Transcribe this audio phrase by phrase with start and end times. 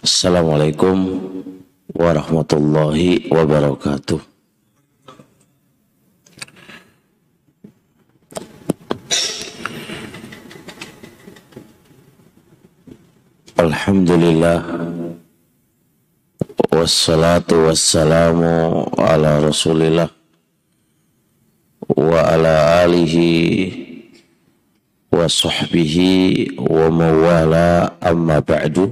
[0.00, 0.96] Assalamualaikum
[1.92, 4.20] warahmatullahi wabarakatuh.
[13.60, 14.89] Alhamdulillah
[16.90, 20.10] Wassalatu wassalamu ala rasulillah
[21.86, 23.30] Wa ala alihi
[25.14, 28.90] Wa sahbihi Wa mawala amma ba'du.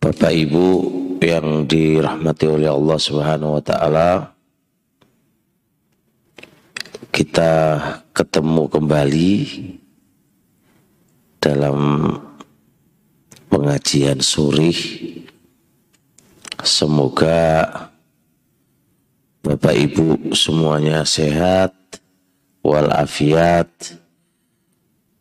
[0.00, 0.66] Bapak Ibu
[1.20, 4.32] yang dirahmati oleh Allah Subhanahu wa taala
[7.12, 7.52] kita
[8.16, 9.32] ketemu kembali
[11.44, 11.76] dalam
[13.50, 14.78] pengajian surih.
[16.62, 17.66] Semoga
[19.40, 21.74] Bapak Ibu semuanya sehat
[22.60, 23.68] walafiat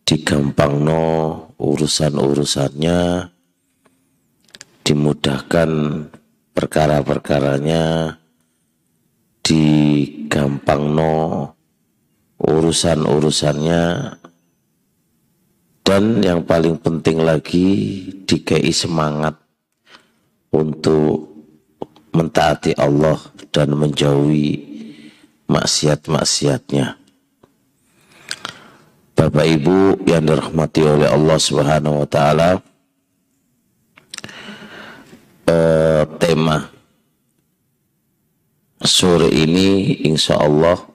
[0.04, 1.08] digampangno
[1.56, 3.32] urusan-urusannya
[4.84, 5.72] dimudahkan
[6.52, 8.18] perkara-perkaranya
[9.40, 11.16] digampangno
[12.44, 13.84] urusan-urusannya
[15.90, 17.66] dan yang paling penting lagi
[18.30, 19.34] dikei semangat
[20.54, 21.26] untuk
[22.14, 23.18] mentaati Allah
[23.50, 24.70] dan menjauhi
[25.50, 26.94] maksiat-maksiatnya.
[29.18, 32.62] Bapak Ibu yang dirahmati oleh Allah Subhanahu wa taala
[35.50, 36.70] eh, tema
[38.86, 40.86] sore ini insya Allah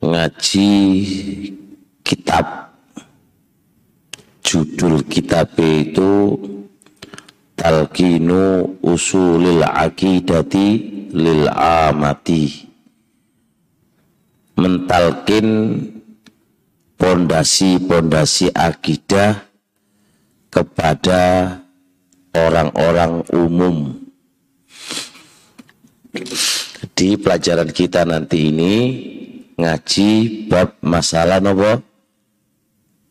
[0.00, 0.72] ngaji
[2.00, 2.63] kitab
[4.54, 6.38] judul kitab itu
[7.58, 10.66] Talqinu Usulil Aqidati
[11.10, 12.70] Lil Amati
[14.54, 15.46] mentalkin
[16.94, 19.42] pondasi-pondasi akidah
[20.54, 21.58] kepada
[22.30, 23.98] orang-orang umum.
[26.94, 28.74] Di pelajaran kita nanti ini
[29.58, 30.10] ngaji
[30.46, 31.82] bab masalah nopo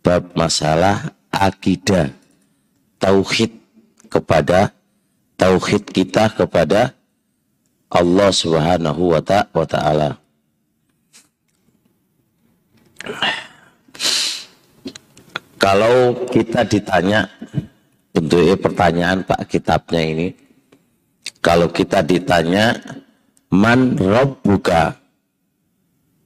[0.04, 2.14] bab masalah akidah
[3.02, 3.52] tauhid
[4.08, 4.70] kepada
[5.36, 6.94] tauhid kita kepada
[7.90, 10.22] Allah Subhanahu wa taala.
[15.58, 17.28] Kalau kita ditanya
[18.14, 20.28] bentuknya pertanyaan Pak kitabnya ini
[21.44, 22.78] kalau kita ditanya
[23.52, 23.94] man
[24.44, 24.96] buka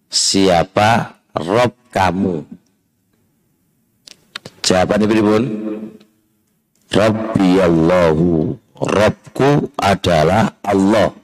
[0.07, 2.45] siapa rob kamu
[4.67, 5.43] Jawaban pun
[6.91, 8.51] Rabbi Allahu.
[8.77, 11.15] Rabbku adalah Allah.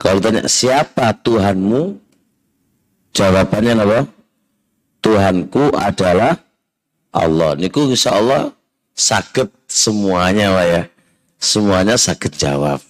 [0.00, 2.00] Kalau tanya siapa Tuhanmu?
[3.12, 4.00] Jawabannya apa?
[5.04, 6.40] Tuhanku adalah
[7.12, 7.52] Allah.
[7.54, 8.56] Niku insya Allah
[8.96, 10.82] sakit semuanya Pak ya.
[11.36, 12.80] Semuanya sakit jawab.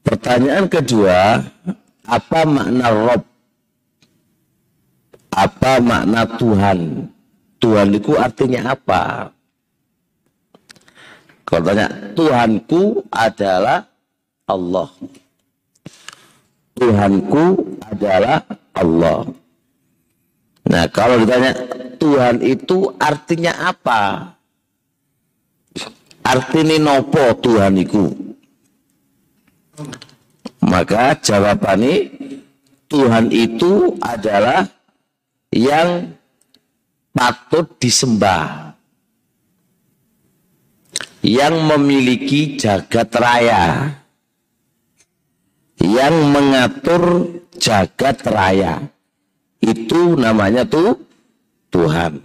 [0.00, 1.44] Pertanyaan kedua
[2.02, 3.29] Apa makna Rob
[5.30, 7.06] apa makna Tuhan?
[7.60, 9.30] Tuhan itu artinya apa?
[11.44, 13.82] Kalau tanya, Tuhanku adalah
[14.46, 14.88] Allah.
[16.78, 17.44] Tuhanku
[17.84, 19.26] adalah Allah.
[20.70, 21.52] Nah, kalau ditanya
[21.98, 24.32] Tuhan itu artinya apa?
[26.22, 28.06] Artinya nopo Tuhan itu?
[30.62, 32.14] Maka jawabannya
[32.86, 34.70] Tuhan itu adalah
[35.50, 36.14] yang
[37.10, 38.74] patut disembah
[41.20, 44.00] yang memiliki jagat raya
[45.80, 48.84] yang mengatur jagat raya.
[49.60, 50.96] Itu namanya tuh
[51.72, 52.20] Tuhan.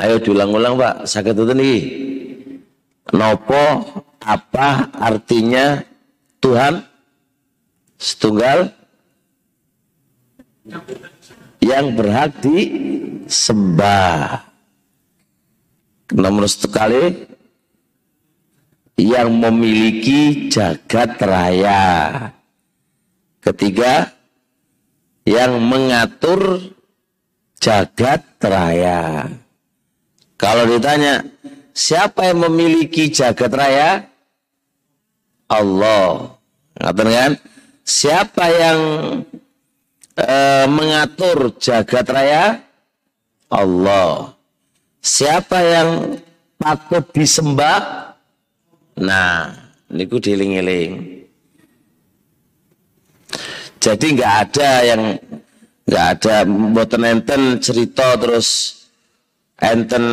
[0.00, 1.80] Ayo diulang-ulang Pak, sakit itu nih
[3.08, 3.64] nopo
[4.20, 5.80] apa artinya
[6.40, 6.84] Tuhan
[7.96, 8.72] setunggal
[11.60, 14.48] yang berhak disembah.
[16.10, 17.28] Nomor sekali
[18.98, 21.82] yang memiliki jagat raya.
[23.40, 24.10] Ketiga,
[25.24, 26.74] yang mengatur
[27.56, 29.30] jagat raya.
[30.40, 31.22] Kalau ditanya,
[31.80, 34.04] Siapa yang memiliki jagat raya?
[35.48, 36.36] Allah.
[36.76, 37.32] Ngatain kan?
[37.80, 38.80] Siapa yang
[40.20, 42.60] uh, mengatur jagat raya?
[43.48, 44.36] Allah.
[45.00, 46.20] Siapa yang
[46.60, 48.12] patut disembah?
[49.00, 49.48] Nah,
[49.88, 51.24] niku diling-iling.
[53.80, 55.16] Jadi nggak ada yang
[55.88, 58.79] nggak ada mboten enten cerita terus
[59.60, 60.04] enten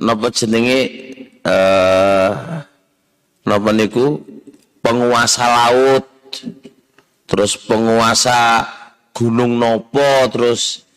[0.00, 0.80] nopo jenenge
[1.44, 2.30] eh
[3.44, 4.20] nopo niku
[4.80, 6.04] penguasa laut
[7.28, 8.64] terus penguasa
[9.12, 10.88] gunung nopo terus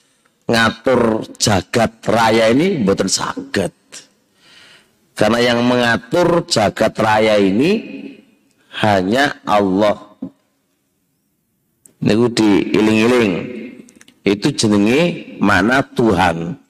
[0.47, 3.71] ngatur jagat raya ini mboten saged.
[5.13, 7.71] Karena yang mengatur jagat raya ini
[8.81, 10.18] hanya Allah.
[12.03, 13.33] Niku diiling-iling.
[14.24, 16.62] Itu jenenge mana Tuhan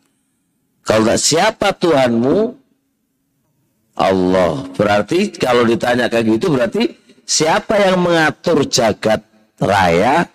[0.84, 2.64] kalau tak siapa Tuhanmu
[3.94, 4.66] Allah.
[4.74, 6.92] Berarti kalau ditanya kayak gitu berarti
[7.24, 9.22] siapa yang mengatur jagat
[9.62, 10.26] raya?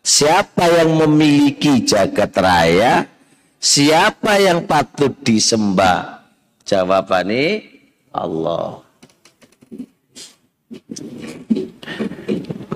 [0.00, 3.04] Siapa yang memiliki jagat raya?
[3.58, 6.24] Siapa yang patut disembah?
[6.64, 7.66] Jawabannya
[8.14, 8.80] Allah.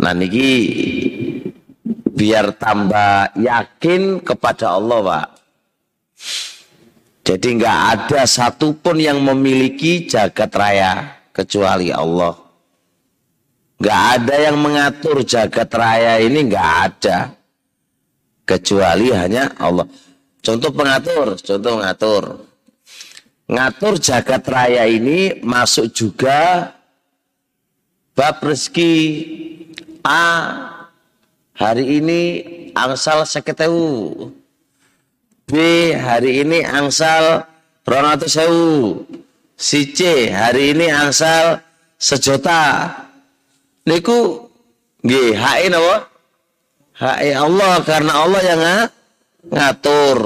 [0.03, 0.51] Nah niki
[2.13, 5.42] biar tambah yakin kepada Allah Pak.
[7.23, 12.35] Jadi nggak ada satupun yang memiliki jagat raya kecuali Allah.
[13.79, 17.35] Nggak ada yang mengatur jagat raya ini nggak ada
[18.43, 19.87] kecuali hanya Allah.
[20.43, 22.25] Contoh pengatur, contoh mengatur.
[23.47, 26.75] Ngatur jagat raya ini masuk juga
[28.19, 28.95] bab rezeki
[30.03, 30.27] A
[31.55, 32.21] hari ini
[32.75, 34.42] angsal seketewu.
[35.53, 37.45] B hari ini angsal
[37.85, 39.05] ronatu sewu.
[39.53, 41.61] Si C hari ini angsal
[42.01, 42.89] sejuta.
[43.85, 44.49] Niku
[45.05, 46.09] nggih HI napa?
[46.97, 48.63] HI Allah karena Allah yang
[49.53, 50.19] ngatur.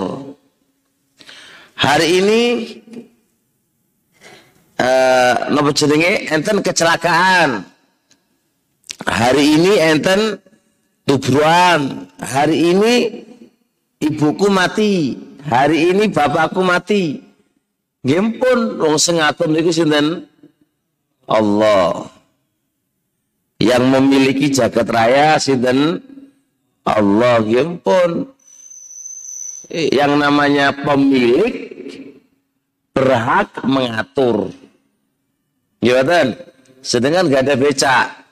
[1.75, 2.43] Hari ini
[4.79, 7.67] uh, napa jenenge enten kecelakaan.
[9.03, 10.39] Hari ini enten
[11.07, 12.95] Tubruan, hari ini
[14.03, 15.17] ibuku mati,
[15.47, 17.23] hari ini bapakku mati.
[18.07, 20.31] Gempun wong sing ngatur niku sinten?
[21.27, 22.07] Allah.
[23.59, 25.99] Yang memiliki jagat raya sinten?
[26.87, 28.31] Allah gempun.
[29.71, 31.55] Yang namanya pemilik
[32.95, 34.55] berhak mengatur.
[35.83, 36.39] Gimana?
[36.87, 38.27] Sedangkan gak ada becak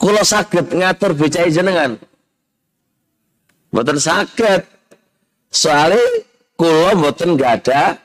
[0.00, 2.00] Kulo sakit ngatur becai jenengan.
[3.70, 4.62] Mboten sakit.
[5.50, 5.98] Soalnya
[6.54, 7.98] kulo mboten gak ada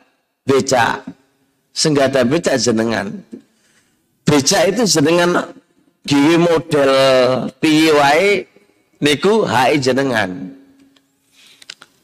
[0.45, 1.01] beca.
[1.75, 3.12] Senggak ada beca jenengan.
[4.25, 5.53] Beca itu jenengan
[6.06, 6.91] giwi model
[7.59, 8.29] piye wae
[9.01, 10.53] niku hai jenengan.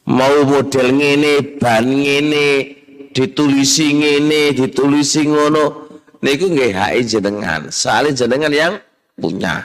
[0.02, 2.74] Mau model ngene, ban ngene,
[3.14, 5.88] ditulisi ngene, ditulisi ngono,
[6.18, 7.70] niku nggih hai jenengan.
[7.70, 8.74] Soalnya jenengan yang
[9.14, 9.62] punya.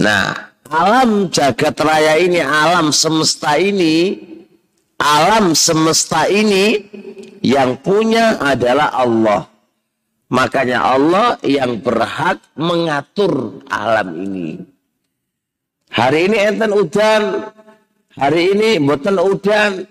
[0.00, 4.18] Nah, alam jagat raya ini, alam semesta ini,
[5.00, 6.82] alam semesta ini
[7.44, 9.46] yang punya adalah Allah.
[10.26, 14.58] Makanya Allah yang berhak mengatur alam ini.
[15.94, 17.22] Hari ini enten udan,
[18.18, 19.86] hari ini boten udan.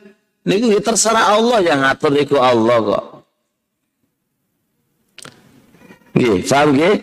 [0.46, 3.05] Niku ya terserah Allah yang ngatur niku Allah kok.
[6.13, 6.96] Nggih, paham nggih?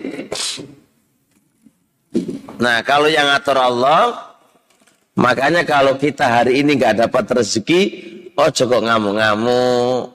[2.61, 4.37] Nah, kalau yang ngatur Allah,
[5.16, 7.81] makanya kalau kita hari ini nggak dapat rezeki,
[8.37, 10.14] oh cukup ngamuk-ngamuk.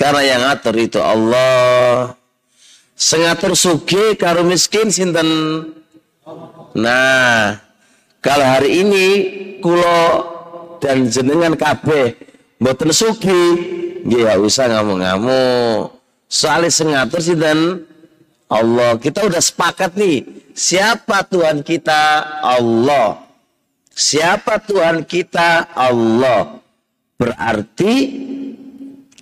[0.00, 2.16] Karena yang ngatur itu Allah.
[2.96, 5.28] Sengatur sugi karo miskin sinten.
[6.72, 7.60] Nah,
[8.24, 9.06] kalau hari ini
[9.60, 10.00] kulo
[10.80, 12.16] dan jenengan kabeh
[12.60, 13.44] mboten sugi,
[14.08, 16.00] nggih usah ngamuk-ngamuk.
[16.32, 17.89] Soalnya sengatur sinten
[18.50, 18.98] Allah.
[18.98, 20.26] Kita udah sepakat nih.
[20.52, 22.42] Siapa Tuhan kita?
[22.42, 23.22] Allah.
[23.94, 25.70] Siapa Tuhan kita?
[25.70, 26.58] Allah.
[27.14, 27.94] Berarti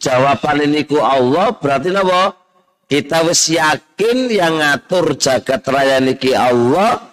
[0.00, 2.32] jawaban ini ku Allah berarti apa?
[2.88, 7.04] Kita wis yakin yang ngatur jagat raya niki Allah,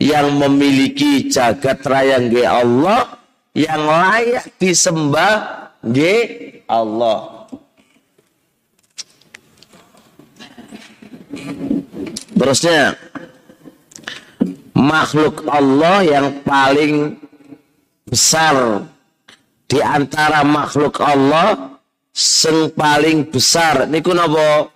[0.00, 3.20] yang memiliki jagat raya nggih Allah,
[3.52, 7.41] yang layak disembah nggih Allah.
[12.36, 12.96] Terusnya
[14.76, 17.16] makhluk Allah yang paling
[18.04, 18.84] besar
[19.70, 21.78] di antara makhluk Allah
[22.12, 24.68] sing paling besar niku napa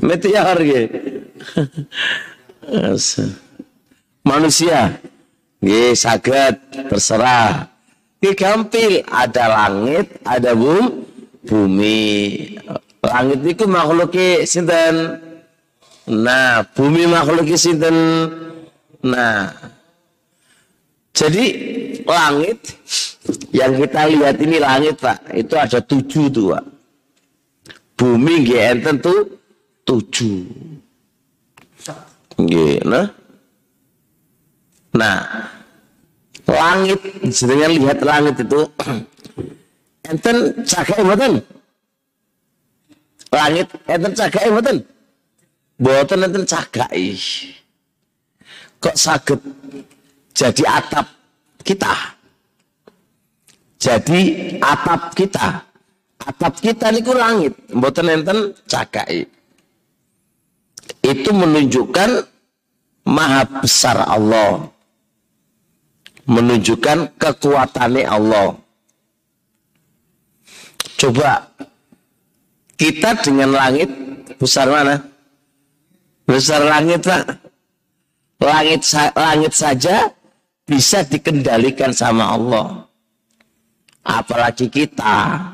[0.00, 0.60] Meteor.
[4.30, 5.00] Manusia
[5.60, 6.54] nggih saged
[6.88, 7.68] terserah.
[8.20, 11.08] Nggih gampil, ada langit, ada bum,
[11.40, 12.60] bumi.
[13.00, 14.12] Langit itu makhluk
[14.44, 14.96] sinten?
[16.04, 17.96] Nah, bumi makhluk sinten?
[19.00, 19.56] Nah,
[21.16, 21.44] jadi
[22.04, 22.60] langit
[23.56, 26.64] yang kita lihat ini langit pak, itu ada tujuh tuh pak.
[27.96, 29.40] Bumi gak tentu
[29.84, 30.44] tujuh.
[32.40, 33.08] Gak, nah.
[34.90, 35.18] Nah,
[36.48, 38.60] langit dengan lihat langit itu
[40.10, 41.38] enten cakai mboten
[43.30, 44.78] langit enten cakai mboten
[45.78, 47.14] mboten enten cakai
[48.82, 49.40] kok sakit
[50.40, 51.06] jadi atap
[51.60, 51.94] kita.
[53.80, 54.20] Jadi
[54.60, 55.68] atap kita.
[56.20, 59.24] Atap kita niku langit, mboten enten cakai.
[61.00, 62.10] Itu menunjukkan
[63.08, 64.68] maha besar Allah.
[66.28, 68.56] Menunjukkan kekuatannya Allah.
[71.00, 71.48] Coba
[72.80, 73.92] kita dengan langit
[74.40, 74.96] besar mana?
[76.24, 77.28] Besar langit, Pak.
[78.40, 78.80] Langit
[79.12, 80.08] langit saja
[80.64, 82.88] bisa dikendalikan sama Allah.
[84.00, 85.44] Apalagi kita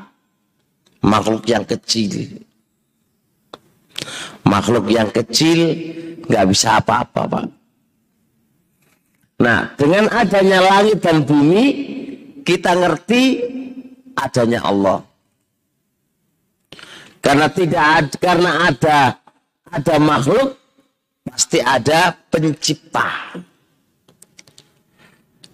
[1.03, 2.39] makhluk yang kecil.
[4.47, 5.75] Makhluk yang kecil
[6.23, 7.45] nggak bisa apa-apa, Pak.
[9.43, 11.65] Nah, dengan adanya langit dan bumi,
[12.47, 13.23] kita ngerti
[14.15, 15.06] adanya Allah.
[17.27, 18.99] Karena tidak ada, karena ada
[19.67, 20.55] ada makhluk
[21.27, 23.35] pasti ada pencipta.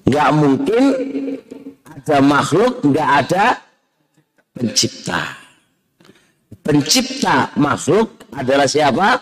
[0.06, 0.84] Nggak mungkin
[1.82, 3.46] ada makhluk, nggak ada
[4.54, 5.34] pencipta.
[6.62, 9.18] Pencipta makhluk adalah siapa?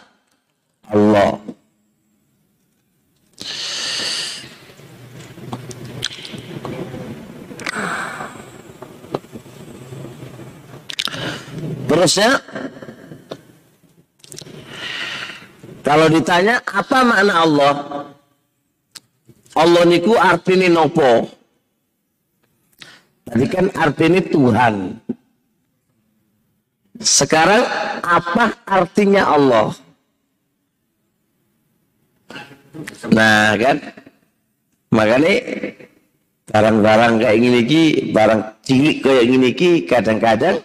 [0.92, 1.40] Allah.
[11.92, 12.40] Terusnya
[15.84, 17.74] kalau ditanya apa makna Allah?
[19.60, 21.28] Allah niku artinya nopo.
[23.28, 24.76] Tadi kan artinya Tuhan.
[27.04, 27.68] Sekarang
[28.00, 29.76] apa artinya Allah?
[33.12, 33.78] Nah kan,
[34.96, 35.36] makanya
[36.48, 37.84] barang-barang kayak gini ki,
[38.16, 40.64] barang cilik kayak gini ki, kadang-kadang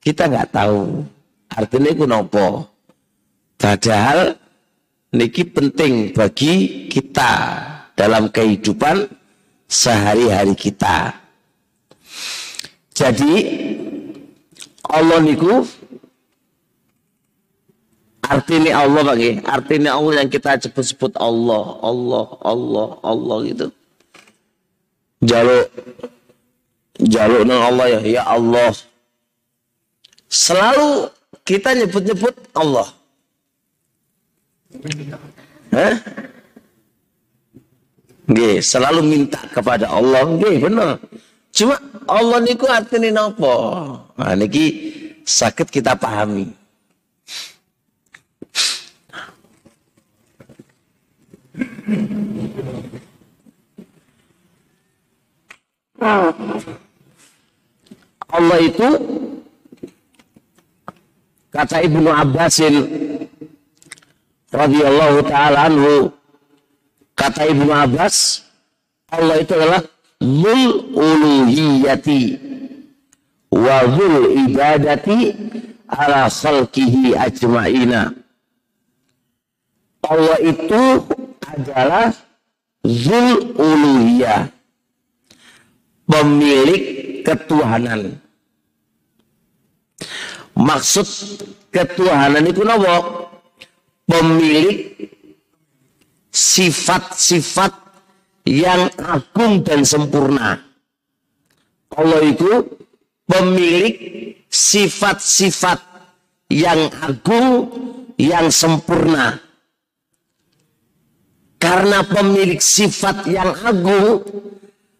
[0.00, 1.04] kita nggak tahu
[1.52, 2.66] artinya itu nopo.
[3.60, 4.32] Padahal
[5.12, 7.32] niki penting bagi kita
[7.92, 9.04] dalam kehidupan
[9.68, 11.12] sehari-hari kita.
[12.96, 13.32] Jadi
[14.88, 15.62] Allah niku
[18.24, 23.66] artinya Allah bagi artinya Allah yang kita sebut-sebut Allah, Allah, Allah, Allah gitu.
[25.20, 25.68] Jaluk
[26.96, 28.72] jaluk nang Allah ya, ya Allah.
[30.30, 31.10] Selalu
[31.42, 32.86] kita nyebut-nyebut Allah.
[35.74, 35.94] Hah?
[38.30, 40.22] Nggih, selalu minta kepada Allah.
[40.22, 41.02] Nggih, benar.
[41.50, 41.74] Cuma
[42.06, 43.50] Allah niku artine napa?
[44.14, 44.64] Nah niki
[45.26, 46.54] sakit kita pahami.
[58.30, 58.88] Allah itu
[61.50, 62.74] kata Ibnu Abbasin
[64.50, 66.14] radhiyallahu taala anhu
[67.20, 68.48] Kata Ibnu Abbas,
[69.12, 69.84] Allah itu adalah
[70.24, 72.36] Zul uluhiyati
[73.52, 75.32] wa zul ibadati
[75.84, 78.16] ala khalqihi ajma'ina.
[80.08, 80.84] Allah itu
[81.44, 82.16] adalah
[82.88, 84.48] Zul uluhiyah.
[86.08, 86.82] Pemilik
[87.20, 88.16] ketuhanan.
[90.60, 91.08] Maksud
[91.72, 93.26] ketuhanan itu apa?
[94.04, 94.92] Pemilik
[96.28, 97.72] sifat-sifat
[98.44, 100.60] yang agung dan sempurna.
[101.96, 102.76] Allah itu
[103.24, 103.94] pemilik
[104.52, 105.80] sifat-sifat
[106.52, 107.70] yang agung,
[108.20, 109.40] yang sempurna.
[111.60, 114.24] Karena pemilik sifat yang agung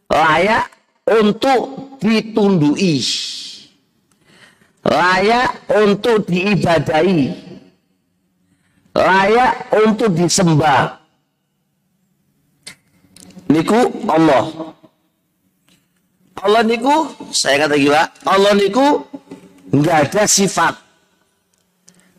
[0.08, 0.70] layak
[1.08, 3.02] untuk ditundui.
[4.84, 7.36] Layak untuk diibadai.
[8.96, 11.00] Layak untuk disembah
[13.50, 14.74] niku Allah.
[16.40, 19.04] Allah niku saya kata gila, Allah niku
[19.74, 20.74] nggak ada sifat.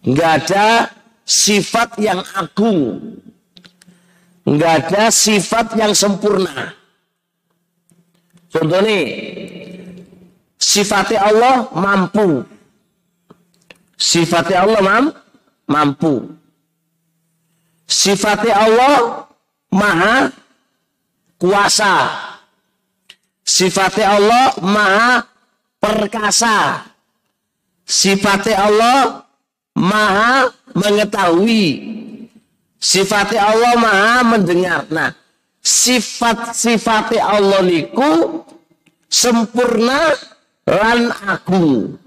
[0.01, 0.89] nggak ada
[1.21, 2.97] sifat yang agung,
[4.49, 6.73] nggak ada sifat yang sempurna.
[8.49, 9.05] Contoh nih,
[10.57, 12.41] sifatnya Allah mampu.
[14.01, 15.05] Sifatnya Allah mam,
[15.69, 16.33] mampu.
[17.85, 19.29] Sifatnya Allah
[19.69, 20.33] maha
[21.37, 22.09] kuasa.
[23.45, 25.21] Sifatnya Allah maha
[25.77, 26.89] perkasa.
[27.85, 28.99] Sifatnya Allah
[29.77, 31.69] maha mengetahui.
[32.81, 34.89] Sifatnya Allah maha mendengar.
[34.89, 35.13] Nah,
[35.61, 38.41] sifat-sifatnya Allah niku
[39.05, 40.09] sempurna
[40.65, 42.00] lan agung.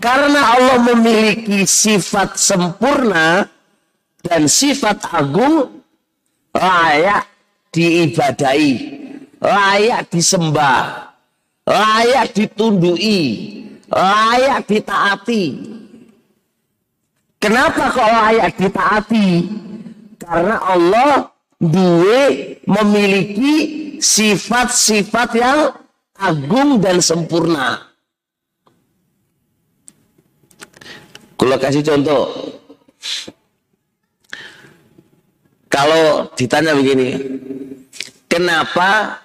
[0.00, 3.44] Karena Allah memiliki sifat sempurna
[4.24, 5.84] dan sifat agung
[6.56, 7.28] layak
[7.68, 8.72] diibadai,
[9.40, 11.12] layak disembah,
[11.68, 13.20] layak ditundui,
[13.92, 15.44] layak ditaati.
[17.36, 19.28] Kenapa kok layak ditaati?
[20.16, 21.28] Karena Allah
[21.60, 23.54] duwe memiliki
[24.00, 25.60] sifat-sifat yang
[26.16, 27.95] agung dan sempurna.
[31.46, 32.26] Kalau kasih contoh,
[35.70, 37.22] kalau ditanya begini,
[38.26, 39.22] kenapa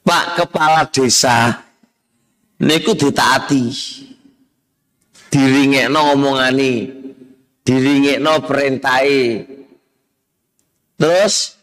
[0.00, 1.52] Pak Kepala Desa
[2.64, 3.60] niku ditaati,
[5.28, 6.88] diringekno omongani,
[7.60, 9.44] diringekno perintai,
[10.96, 11.60] terus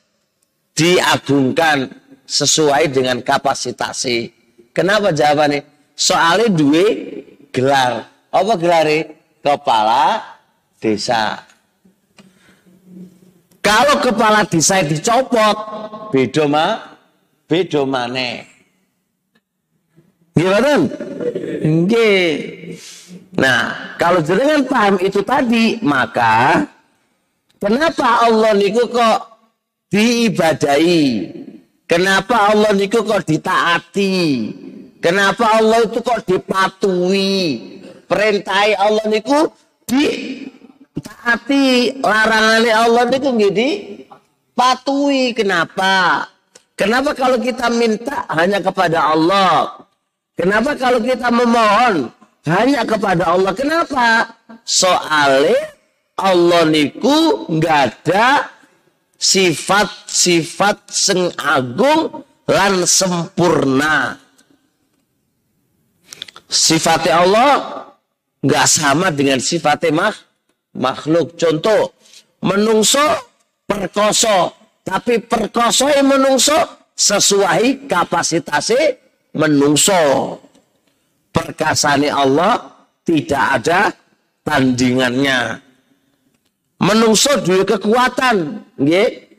[0.78, 1.90] diagungkan
[2.30, 4.30] sesuai dengan kapasitasnya.
[4.78, 5.66] Kenapa jawabannya?
[5.98, 6.86] Soalnya dua
[7.50, 8.06] gelar.
[8.30, 9.21] Apa gelarnya?
[9.42, 10.22] Kepala
[10.78, 11.42] desa.
[13.62, 15.58] Kalau kepala desa dicopot,
[16.10, 16.98] beda mah,
[17.46, 18.42] beda mana?
[20.34, 20.72] Gimana?
[21.62, 22.30] Nggih.
[23.38, 26.66] Nah, kalau jenengan paham itu tadi, maka
[27.62, 29.20] kenapa Allah niku kok
[29.94, 31.06] diibadahi?
[31.86, 34.18] Kenapa Allah niku kok ditaati?
[35.02, 37.42] Kenapa Allah itu kok dipatuhi?
[38.12, 39.48] Perintah Allah niku
[39.88, 40.04] di
[41.00, 43.70] taati larangannya Allah niku jadi
[44.52, 45.32] patuhi.
[45.32, 46.28] Kenapa?
[46.76, 49.80] Kenapa kalau kita minta hanya kepada Allah?
[50.36, 52.12] Kenapa kalau kita memohon
[52.52, 53.56] hanya kepada Allah?
[53.56, 54.36] Kenapa?
[54.68, 55.72] Soalnya
[56.20, 58.52] Allah niku nggak ada
[59.16, 64.18] sifat-sifat sing agung lan sempurna.
[66.52, 67.52] Sifatnya Allah
[68.42, 70.16] nggak sama dengan sifatnya mak
[70.76, 71.38] makhluk.
[71.38, 71.94] Contoh,
[72.42, 73.04] menungso
[73.66, 76.58] perkoso, tapi perkoso yang menungso
[76.98, 78.98] sesuai kapasitasnya
[79.38, 80.38] menungso.
[81.32, 82.60] Perkasani Allah
[83.08, 83.82] tidak ada
[84.44, 85.64] tandingannya.
[86.82, 89.32] Menungso dua kekuatan, nggih.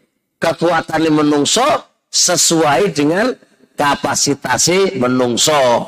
[0.42, 1.62] Kekuatan menungso
[2.10, 3.30] sesuai dengan
[3.78, 5.86] kapasitasnya menungso.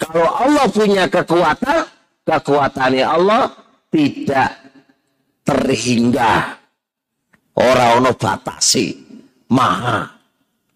[0.00, 1.93] Kalau Allah punya kekuatan,
[2.24, 3.52] kekuatannya Allah
[3.92, 4.50] tidak
[5.44, 6.58] terhingga.
[7.54, 8.98] Orang ono batasi,
[9.54, 10.10] maha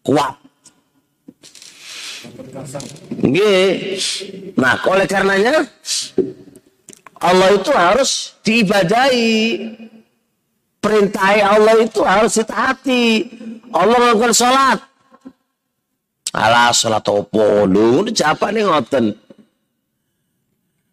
[0.06, 0.38] kuat.
[3.18, 3.98] Nggih.
[4.54, 5.66] Nah, oleh karenanya
[7.18, 9.34] Allah itu harus diibadahi.
[10.78, 13.26] Perintah Allah itu harus ditaati.
[13.74, 14.78] Allah melakukan sholat.
[16.30, 19.28] Alah sholat opo lu, siapa nih ngoten?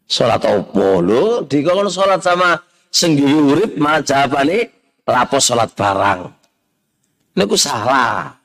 [0.06, 2.62] Sholat opo lu dikon sholat sama
[2.94, 4.70] senggiri urip malah jawabane
[5.06, 6.30] lapor sholat barang.
[7.36, 8.38] Niku salah.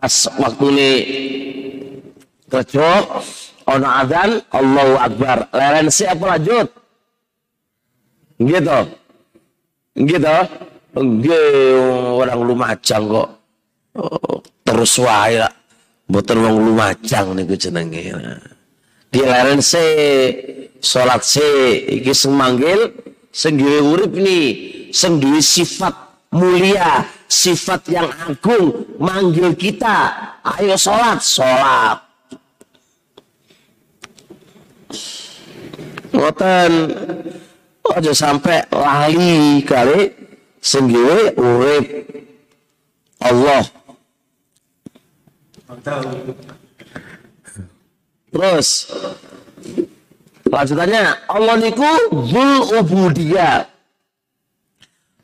[0.00, 0.90] Pas waktu ini
[2.48, 2.88] kerja
[3.68, 5.38] ono adzan Allahu Akbar.
[5.50, 6.66] Leren si apa lanjut?
[8.40, 8.78] Gitu.
[9.98, 10.36] Gitu.
[10.90, 13.28] Enggak orang Lumajang kok.
[13.94, 15.54] Oh, terus wae lah.
[16.10, 18.10] Mboten wong Lumajang niku jenenge.
[19.10, 19.84] Di leren se
[20.82, 21.46] salat se
[21.98, 22.90] iki sing manggil
[23.30, 24.38] sing urip ni
[24.90, 25.94] sing duwe sifat
[26.34, 30.10] mulia, sifat yang agung manggil kita.
[30.42, 31.98] Ayo salat, salat.
[36.10, 36.72] Ngoten
[37.86, 40.19] aja sampai lali kali
[40.60, 41.84] sendiri urip
[43.20, 43.64] Allah.
[48.30, 48.68] Terus
[50.46, 51.90] lanjutannya Allah niku
[52.30, 53.66] zul ubudiyah.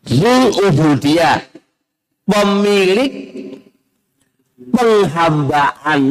[0.04, 1.56] Zul ubudiyah.
[2.26, 3.14] pemilik
[4.74, 6.02] penghambaan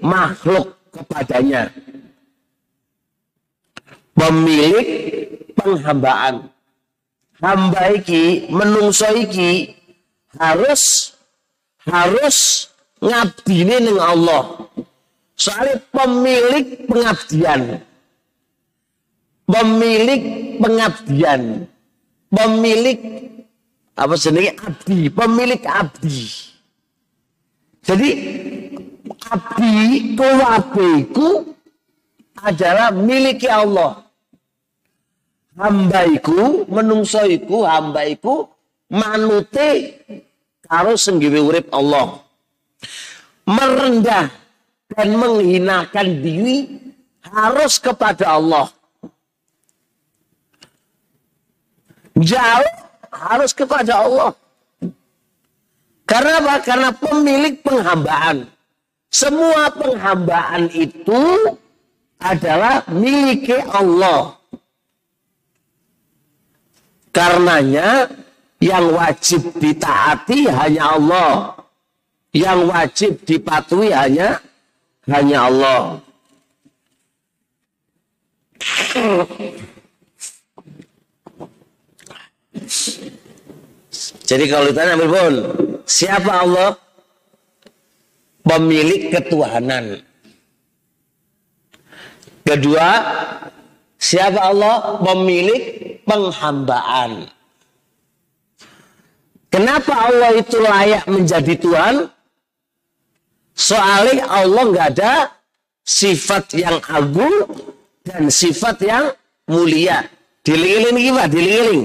[0.00, 1.68] makhluk kepadanya
[4.16, 4.88] pemilik
[5.52, 6.48] penghambaan
[7.40, 9.74] hamba iki menungso iki
[10.36, 11.12] harus
[11.88, 12.68] harus
[13.00, 14.68] ngabdi ning Allah.
[15.34, 17.80] Soalnya pemilik pengabdian.
[19.48, 20.22] Pemilik
[20.60, 21.64] pengabdian.
[22.30, 22.98] Pemilik
[23.96, 24.52] apa jenenge?
[24.60, 26.20] Abdi pemilik abdi.
[27.80, 28.08] Jadi
[29.32, 29.72] abdi
[30.14, 31.56] kuwabeku
[32.44, 34.09] adalah miliki Allah
[35.60, 38.48] hambaiku menungsoiku hambaiku
[38.88, 40.00] manute
[40.64, 42.24] karo senggiwe urip Allah
[43.44, 44.32] merendah
[44.96, 46.80] dan menghinakan diri
[47.20, 48.72] harus kepada Allah
[52.16, 52.74] jauh
[53.12, 54.32] harus kepada Allah
[56.10, 56.54] karena apa?
[56.66, 58.50] Karena pemilik penghambaan.
[59.14, 61.54] Semua penghambaan itu
[62.18, 64.39] adalah milik Allah.
[67.10, 68.06] Karenanya
[68.62, 71.58] yang wajib ditaati hanya Allah.
[72.30, 74.38] Yang wajib dipatuhi hanya
[75.10, 75.82] hanya Allah.
[84.30, 85.34] Jadi kalau ditanya pun,
[85.90, 86.78] siapa Allah?
[88.46, 90.06] Pemilik ketuhanan.
[92.46, 92.88] Kedua,
[94.00, 94.96] Siapa Allah?
[95.04, 95.62] Pemilik
[96.08, 97.28] penghambaan.
[99.52, 102.08] Kenapa Allah itu layak menjadi Tuhan?
[103.52, 105.14] Soalnya Allah nggak ada
[105.84, 107.44] sifat yang agung
[108.08, 109.04] dan sifat yang
[109.44, 110.08] mulia.
[110.46, 111.28] Diling-iling gimana?
[111.28, 111.82] Diling-iling.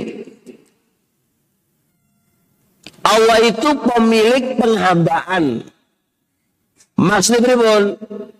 [3.03, 5.67] Allah itu pemilik penghambaan.
[6.95, 7.83] Maksudnya pripun?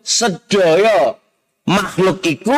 [0.05, 1.19] Sedoyo
[1.67, 2.55] makhluk itu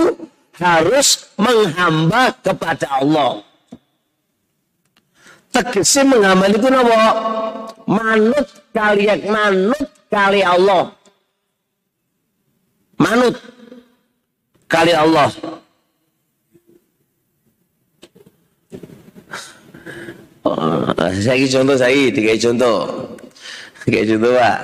[0.58, 3.46] harus menghamba kepada Allah.
[5.54, 7.02] Tegesi menghamba itu napa?
[7.88, 10.92] Manut kali manut kali Allah.
[12.98, 13.36] Manut
[14.68, 15.30] kali Allah.
[20.48, 20.88] Oh,
[21.20, 22.80] saya contoh saya, tiga contoh.
[23.84, 24.60] Tiga contoh pak.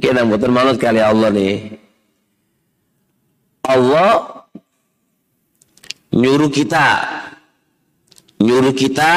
[0.00, 1.76] Kita muter manut kali Allah nih.
[3.66, 4.39] Allah
[6.14, 6.88] nyuruh kita.
[8.40, 9.12] Nyuruh kita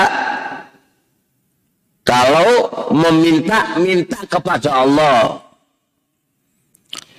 [2.04, 5.40] kalau meminta minta kepada Allah.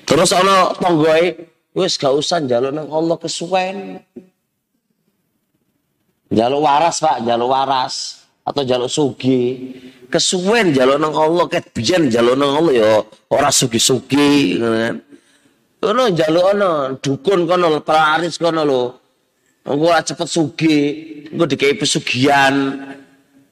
[0.04, 3.98] Terus ana tonggoe wis gak usah njaluk nang Allah kesuwen.
[6.28, 8.20] Njaluk waras Pak njaluk waras.
[8.44, 9.72] Atau njaluk sugi.
[10.12, 12.90] Kesuwen njaluk nang Allah ket biyen njaluk nang Allah ya
[13.32, 15.00] ora sugi-sugi kan.
[15.88, 19.03] Ono njaluk ono dukun kono pelaris kono lho
[19.64, 20.78] Engko ora cepet sugi,
[21.32, 22.84] engko dikai pesugihan,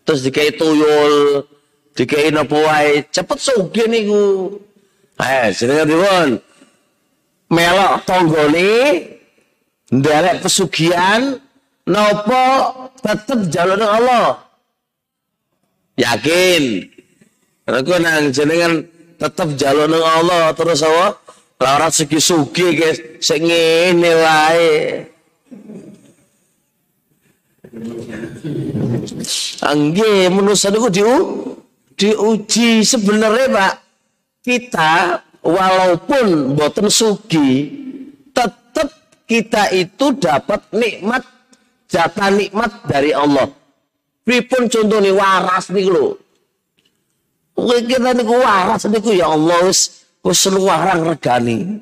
[0.05, 1.41] terus dikai tuyul,
[1.97, 4.61] dikai napa wae, cepet sugih niku.
[5.17, 6.29] Eh, jenenge dipun.
[7.49, 8.73] Melok tanggane
[9.89, 11.41] nderek pesugihan
[11.89, 12.45] napa
[13.01, 14.37] tetep jalur Allah.
[15.97, 16.93] Yakin.
[17.73, 18.85] Aku nang jenengan
[19.17, 21.17] tetep jalur Allah terus apa?
[21.57, 23.49] Ora sugi-sugi guys, sing.
[29.65, 31.17] Angge manusia itu diu,
[31.97, 33.75] diuji sebenarnya Pak
[34.45, 37.73] kita walaupun boten sugi
[38.37, 38.93] tetap
[39.25, 41.25] kita itu dapat nikmat
[41.89, 43.49] jatah nikmat dari Allah.
[44.23, 46.21] Pripun contohnya waras nih lo.
[47.57, 51.81] Kita niku waras niku ya Allah wis wis luarang regani.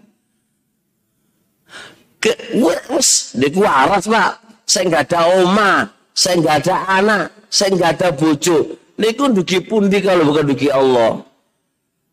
[2.23, 5.73] Ke wis niku waras Pak saya nggak ada oma,
[6.15, 8.79] saya nggak ada anak, saya nggak ada bojo.
[8.95, 11.27] Niku dugi pundi kalau bukan dugi Allah.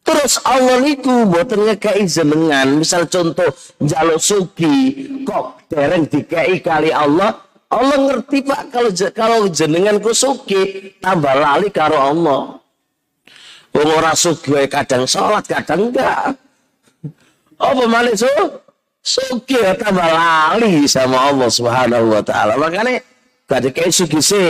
[0.02, 3.46] Terus Allah niku mboten ngekei jenengan, misal contoh
[3.78, 7.38] jaluk sugi kok dereng dikei kali Allah,
[7.70, 12.58] Allah ngerti Pak kalau kalau jenengan ku sugi tambah lali karo Allah.
[13.76, 16.34] Wong ora sugi kadang sholat, kadang enggak.
[17.62, 18.26] Apa malih so?
[19.08, 22.60] Suki tambah lali sama Allah Subhanahu wa taala.
[22.60, 23.00] Makanya
[23.48, 24.46] gak kayak suki se.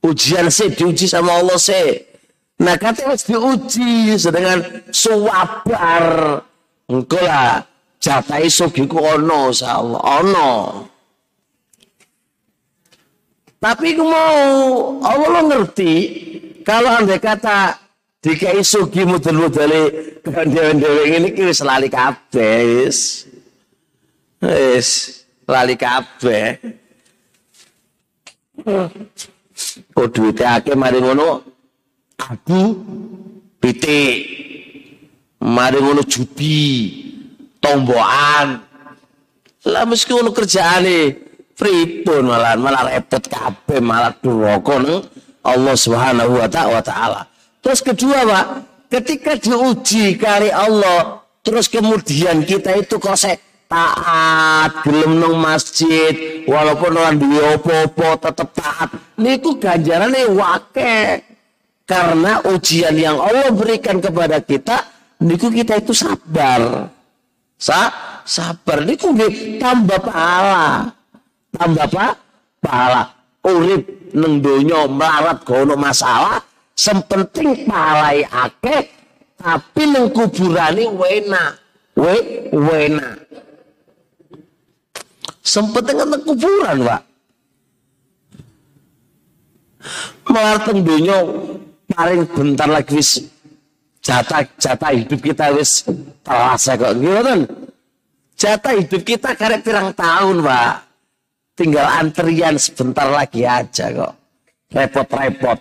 [0.00, 2.08] Ujian se diuji sama Allah se.
[2.64, 6.40] Nah katanya harus diuji sedangkan suwabar.
[6.88, 7.60] Engkau lah
[8.00, 10.00] jatai suki ku ono Allah.
[10.24, 10.52] Ono.
[13.60, 14.40] Tapi aku mau
[15.04, 15.94] Allah lo ngerti
[16.64, 17.78] kalau andai kata
[18.22, 19.80] dikai sugi mudel-mudele
[20.22, 23.26] dewe-dewe ini kiri selali kabeh wis.
[24.38, 24.88] Wis
[25.50, 26.62] lali kabeh.
[29.90, 31.42] Kok duitnya akeh mari ngono
[32.14, 32.60] aku
[33.58, 34.40] pitik.
[35.42, 36.62] Mari ngono jubi,
[37.58, 38.62] tombokan.
[39.66, 41.18] Lah meski ngono kerjaane
[41.58, 44.78] pripun malah malah repot kabeh malah duraka
[45.42, 47.31] Allah Subhanahu wa taala.
[47.62, 48.46] Terus kedua, Pak,
[48.90, 53.14] ketika diuji kali Allah, terus kemudian kita itu kok
[53.72, 58.90] taat, gelem nang masjid, walaupun orang duwe opo-opo tetep taat.
[59.16, 61.24] Niku ganjarane wake.
[61.82, 64.86] Karena ujian yang Allah berikan kepada kita,
[65.24, 66.88] niku kita itu sabar.
[67.58, 67.90] Sa
[68.26, 69.12] sabar niku
[69.58, 70.88] tambah pahala.
[71.52, 72.06] Tambah apa?
[72.62, 73.02] Pahala.
[73.42, 76.38] Urip neng donya melarat gono masalah,
[76.74, 79.02] sempenting palai akeh
[79.42, 81.58] tapi neng kuburane wena.
[81.98, 83.18] We wena.
[85.42, 87.02] Sempenting neng kuburan, Pak.
[90.30, 91.18] Melarat teng donya
[91.92, 93.26] paling bentar lagi wis
[94.00, 95.84] jatah jatah hidup kita wis
[96.24, 97.44] terasa kok gimana
[98.38, 100.74] jatah hidup kita karek pirang tahun pak
[101.58, 104.14] tinggal antrian sebentar lagi aja kok
[104.72, 105.60] repot-repot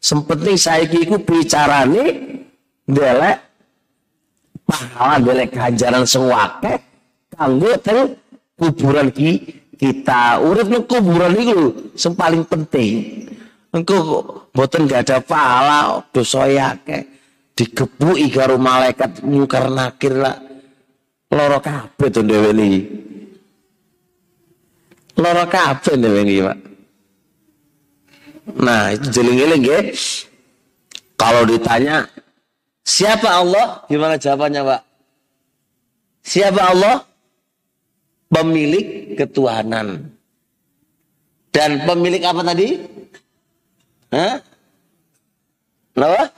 [0.00, 2.42] sempenting saya kiku bicara nih
[2.86, 3.38] delek
[4.66, 6.82] pahala delek ganjaran sewake
[7.34, 8.16] kanggo teng
[8.56, 10.40] kuburan ki kita.
[10.40, 12.94] Urip nang kuburan itu yang paling penting.
[13.76, 14.24] Engko
[14.56, 17.04] boten gak ada pahala dosa yake
[17.52, 20.40] digebuki karo malaikat mungkar nakir lah.
[21.26, 22.86] Loro kabeh to dhewe niki
[25.18, 26.58] loro kabeh dhewe niki Pak
[28.54, 29.80] nah itu jeling-jeling ya
[31.18, 32.06] kalau ditanya
[32.86, 34.82] siapa Allah gimana jawabannya Pak
[36.22, 37.02] siapa Allah
[38.30, 40.14] pemilik ketuhanan
[41.50, 42.68] dan pemilik apa tadi
[44.06, 44.38] Hah?
[45.96, 46.30] Kenapa?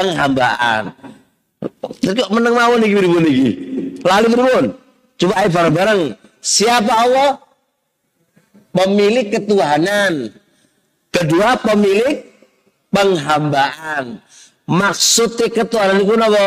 [0.00, 0.82] penghambaan.
[2.00, 3.50] Kok meneng mawon iki pripun iki?
[4.00, 4.64] Lali pripun?
[5.20, 6.00] Coba ayo bareng-bareng.
[6.40, 7.30] Siapa Allah?
[8.72, 10.32] Pemilik ketuhanan.
[11.10, 12.22] Kedua pemilik
[12.94, 14.22] penghambaan.
[14.70, 16.46] Maksudnya ketuhanan itu apa?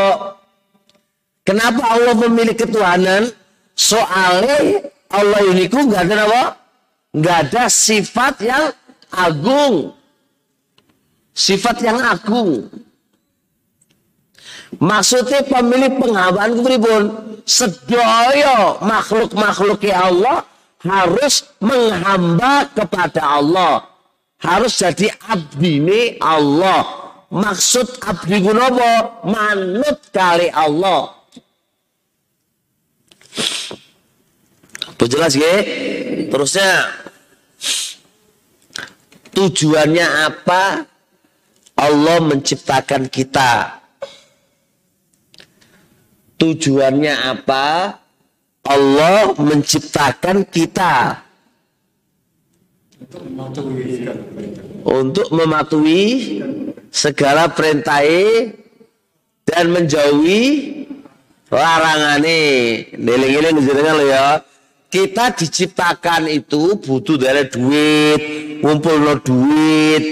[1.43, 3.27] Kenapa Allah pemilik ketuhanan?
[3.75, 6.43] Soalnya Allah ini ku nggak ada apa?
[7.11, 8.65] Nggak ada sifat yang
[9.11, 9.91] agung.
[11.35, 12.71] Sifat yang agung.
[14.79, 17.03] Maksudnya pemilik penghambaan pripun?
[17.43, 20.47] Sedaya makhluk-makhluk Allah
[20.79, 23.92] harus menghamba kepada Allah.
[24.43, 26.83] Harus jadi abdi Allah.
[27.33, 31.15] Maksud abdi gunobo manut kali Allah.
[34.93, 35.63] Itu jelas ya?
[36.29, 36.91] Terusnya
[39.33, 40.85] tujuannya apa?
[41.73, 43.83] Allah menciptakan kita
[46.43, 47.95] Tujuannya apa?
[48.67, 51.22] Allah menciptakan kita
[54.83, 56.03] untuk mematuhi
[56.93, 58.03] segala perintah
[59.47, 60.41] dan menjauhi
[61.49, 62.41] larangane.
[62.95, 64.27] Neling-eling jenengan lo ya.
[64.93, 68.21] Kita diciptakan itu butuh dari duit,
[68.61, 70.03] ngumpul no duit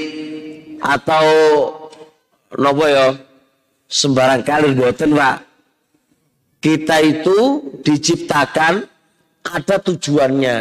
[0.82, 1.26] atau
[2.58, 3.14] nopo ya
[3.86, 5.52] sembarang kali buatan pak
[6.62, 7.38] kita itu
[7.82, 8.86] diciptakan
[9.42, 10.58] ada tujuannya.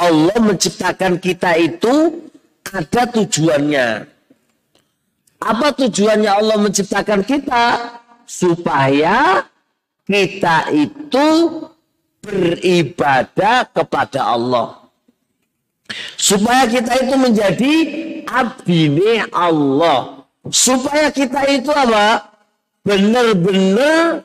[0.00, 2.24] Allah menciptakan kita itu
[2.72, 4.08] ada tujuannya.
[5.40, 7.96] Apa tujuannya Allah menciptakan kita?
[8.24, 9.44] Supaya
[10.08, 11.26] kita itu
[12.24, 14.80] beribadah kepada Allah.
[16.16, 17.74] Supaya kita itu menjadi
[18.28, 20.24] abdi Allah.
[20.48, 22.30] Supaya kita itu apa?
[22.80, 24.24] Benar-benar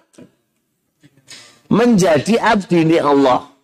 [1.68, 3.55] menjadi abdi ini Allah.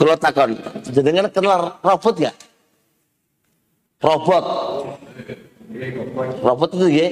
[0.00, 0.56] Kalau takon,
[0.88, 2.32] jenengan kenal robot ya?
[4.00, 4.44] Robot.
[6.40, 7.06] Robot itu ya.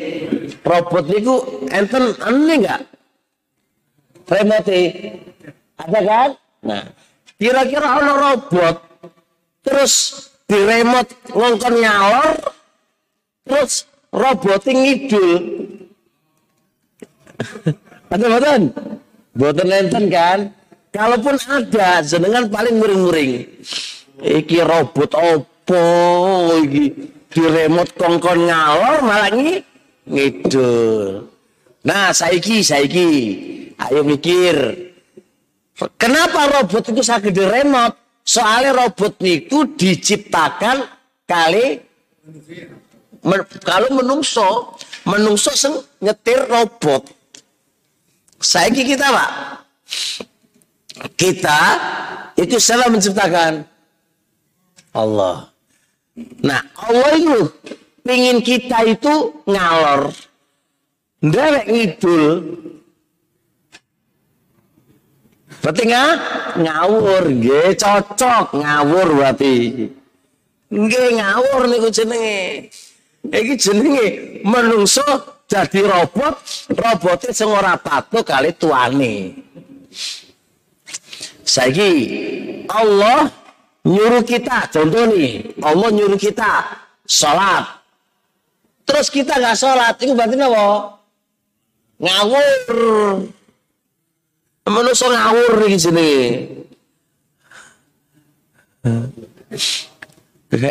[0.65, 1.35] Robot itu
[1.69, 2.81] enten aneh enggak?
[4.25, 4.81] Remote
[5.77, 6.31] ada kan?
[6.65, 6.85] Nah,
[7.37, 8.77] kira-kira ada robot
[9.61, 9.95] terus
[10.49, 12.37] di remote ngongkon nyalor
[13.45, 15.33] terus robot ngidul
[18.17, 18.63] ada boten?
[19.37, 20.39] Boten lenten kan?
[20.89, 23.45] Kalaupun ada, jenengan paling muring-muring.
[24.19, 25.83] Iki robot opo
[26.65, 27.15] iki?
[27.29, 29.61] Di remote kongkon ngalor malah ini
[30.09, 31.29] ngidul.
[31.85, 33.09] Nah saiki saiki.
[33.79, 34.57] Ayo mikir.
[36.01, 40.83] Kenapa robot itu sakit di remote soalnya robot itu diciptakan
[41.23, 41.79] kali
[43.23, 44.75] men, kalau menungso
[45.07, 47.07] menungso sing nyetir robot.
[48.43, 49.31] Saiki kita pak
[51.15, 51.61] kita
[52.39, 53.67] itu salah menciptakan
[54.95, 55.51] Allah.
[56.43, 57.39] Nah, Allah itu
[58.03, 60.11] pingin kita itu ngalor.
[61.23, 62.27] Nderek ngidul.
[65.59, 66.13] Berarti nggak
[66.63, 69.55] ngawur, nggih cocok ngawur berarti.
[70.71, 72.71] Nggih ngawur niku jenenge.
[73.27, 74.07] Iki jenenge
[74.47, 75.03] menungso
[75.51, 76.39] jadi robot,
[76.71, 79.35] robotnya sing ora patuh kali tuane.
[81.49, 81.93] Saiki
[82.69, 83.33] Allah
[83.89, 87.65] nyuruh kita, contoh nih, Allah nyuruh kita sholat.
[88.85, 90.67] Terus kita nggak sholat, itu berarti apa?
[92.05, 92.77] Ngawur.
[94.69, 96.13] Manusia ngawur di sini.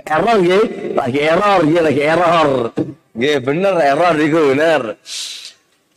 [0.05, 0.59] error ya,
[0.93, 2.49] lagi error, ya lagi error.
[3.17, 4.81] Ya bener error itu bener.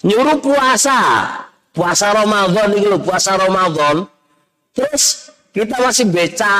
[0.01, 1.01] Nyuruh puasa,
[1.77, 4.09] puasa Ramadan itu puasa Ramadan
[4.71, 6.55] Terus kita masih beca,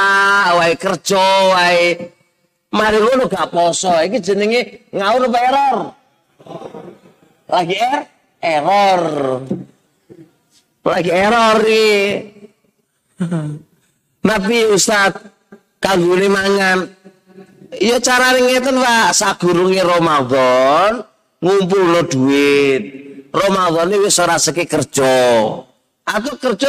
[0.59, 2.11] wae kerja, wae
[2.75, 3.95] mari ngono gak poso.
[3.95, 5.79] Iki jenenge ngawur apa error?
[7.51, 8.01] Lagi er
[8.43, 9.03] error.
[10.83, 12.03] Lagi error nih.
[14.29, 15.15] Nabi Ustad
[15.79, 16.79] kanggone mangan.
[17.79, 21.07] Ya cara ngeten Pak, sagurunge Ramadan
[21.39, 22.83] ngumpulno duit.
[23.31, 25.15] Ramadan ini wis ora seki kerja
[26.05, 26.69] atau kerja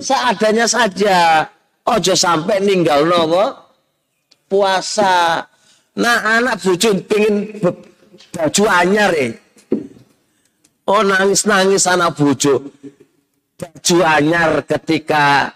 [0.00, 1.48] seadanya saja.
[1.84, 3.44] Ojo sampai ninggal nopo
[4.48, 5.44] puasa.
[6.00, 7.60] Nah anak bucu pengen
[8.32, 9.36] baju anyar ya.
[10.88, 12.56] Oh nangis nangis anak bucu
[13.60, 15.52] baju anyar ketika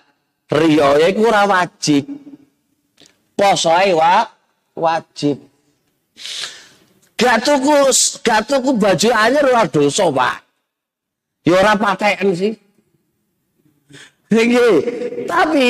[0.52, 2.04] Rio ya kurang wajib.
[3.32, 4.28] Posoi wa
[4.76, 5.36] wajib.
[7.18, 7.76] Gak tuku
[8.22, 10.36] gak baju anyar ora dosa, Pak.
[11.42, 11.74] Ya ora
[12.36, 12.67] sih.
[14.28, 15.68] Tapi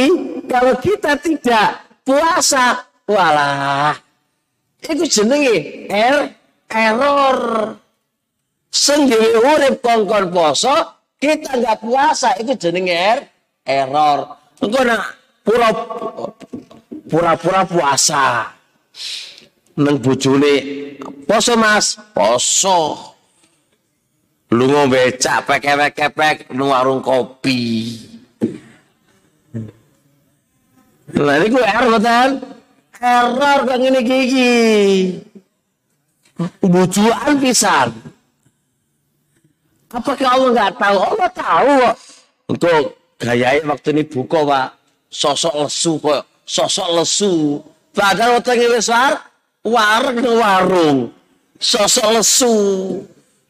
[0.51, 3.95] kalau kita tidak puasa, walah,
[4.83, 6.35] itu jenenge er,
[6.67, 7.39] error.
[8.69, 10.75] Sendiri urip kongkon poso,
[11.23, 13.19] kita nggak puasa, itu jenenge er,
[13.63, 14.27] error.
[14.59, 15.03] Engkau nak
[15.47, 15.71] pura
[17.07, 18.51] pura-pura puasa.
[19.79, 20.55] Neng bojone
[21.31, 23.15] poso mas, poso.
[24.51, 28.08] Lu ngombe cak pek-pek-pek nu warung kopi.
[31.17, 32.31] Lah niku error mboten?
[33.01, 34.53] Error kang ngene iki.
[36.61, 37.89] Bujuan pisan.
[39.89, 40.97] Apakah Allah nggak tahu?
[41.01, 41.97] Allah tahu kok.
[42.53, 42.83] Untuk
[43.17, 44.69] gayanya waktu ini buka pak,
[45.09, 47.65] sosok lesu kok, sosok lesu.
[47.97, 49.17] Padahal waktu ini besar,
[49.65, 50.99] warung warung,
[51.57, 52.57] sosok lesu.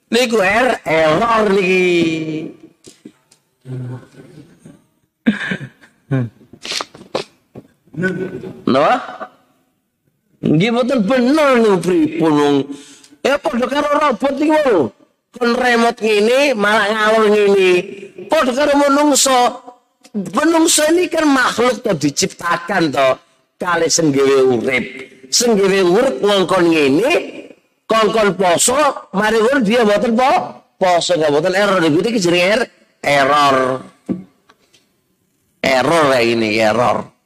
[0.08, 2.54] Niku er error nih.
[8.68, 8.94] Napa?
[10.38, 12.56] Nggih mboten bener niku pripun wong.
[13.26, 14.78] Ya padha karo robot niku.
[15.34, 17.70] Kon remote ngene malah ngawur ngene.
[18.30, 19.40] Padha karo menungso.
[20.14, 23.08] Menungso ini kan makhluk to diciptakan to
[23.58, 24.84] kali senggewe urip.
[25.28, 27.12] Senggewe urip ngongkon ngene,
[27.84, 30.32] kongkon poso, mari urip dia mboten po.
[30.78, 32.70] Poso nggak mboten error iki jenenge
[33.02, 33.82] error.
[35.58, 37.17] Error kayak ini error.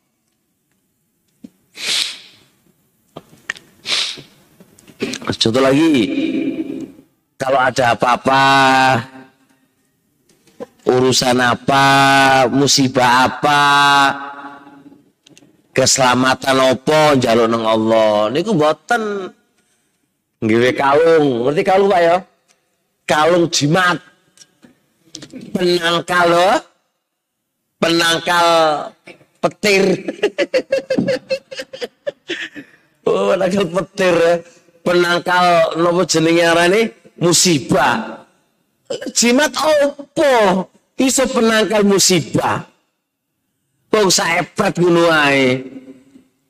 [5.42, 5.90] Contoh lagi,
[7.34, 8.44] kalau ada apa-apa,
[10.86, 11.86] urusan apa,
[12.46, 13.62] musibah apa,
[15.74, 18.30] keselamatan apa jalur nang Allah.
[18.30, 19.34] Niku boten
[20.44, 21.48] ngiwe kalung.
[21.48, 22.16] Ngerti kalung Pak ya?
[23.08, 23.98] Kalung jimat.
[25.52, 26.62] Penangkal
[27.82, 28.48] penangkal
[29.42, 29.84] petir.
[33.10, 34.34] oh, penangkal petir ya
[34.82, 36.80] penangkal nopo jenenge arane
[37.18, 38.26] musibah.
[39.14, 40.68] Jimat opo
[41.00, 42.66] iso penangkal musibah?
[43.92, 45.60] Wong saebat ngono ae.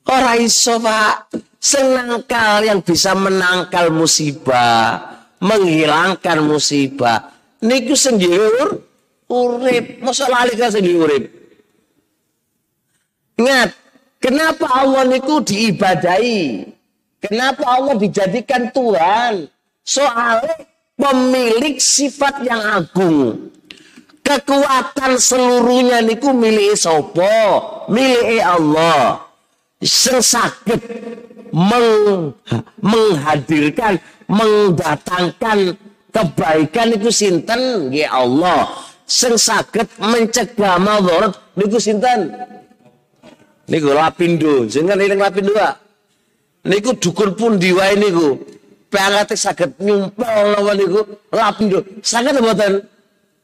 [0.03, 1.31] Ora iso, Pak.
[1.63, 4.99] Senangkal yang bisa menangkal musibah,
[5.39, 7.31] menghilangkan musibah.
[7.63, 8.83] Niku sendiri
[9.31, 11.25] urip, masa lali ka sendiri urip.
[13.39, 13.71] Ingat,
[14.23, 16.63] Kenapa Allah niku diibadai?
[17.19, 19.51] Kenapa Allah dijadikan Tuhan?
[19.83, 20.63] Soalnya
[20.95, 23.51] pemilik sifat yang agung.
[24.23, 27.27] Kekuatan seluruhnya niku milik sopo,
[27.91, 29.27] milik Allah.
[29.83, 30.23] Sing
[31.51, 32.31] meng,
[32.79, 33.99] menghadirkan,
[34.31, 35.75] mendatangkan
[36.15, 38.71] kebaikan itu sinten ya Allah.
[39.03, 39.35] Sing
[39.99, 42.31] mencegah madarat niku sinten?
[43.71, 45.55] Niku lapindo, jenengan eling lapindo
[46.63, 48.39] Niku dukun pun diwae niku.
[48.87, 51.01] Pangate saged nyumpel lawan niku
[51.35, 51.83] lapindo.
[52.07, 52.87] Saged mboten?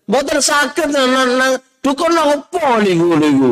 [0.07, 3.51] Mboten saged nang dukun apa niku niku.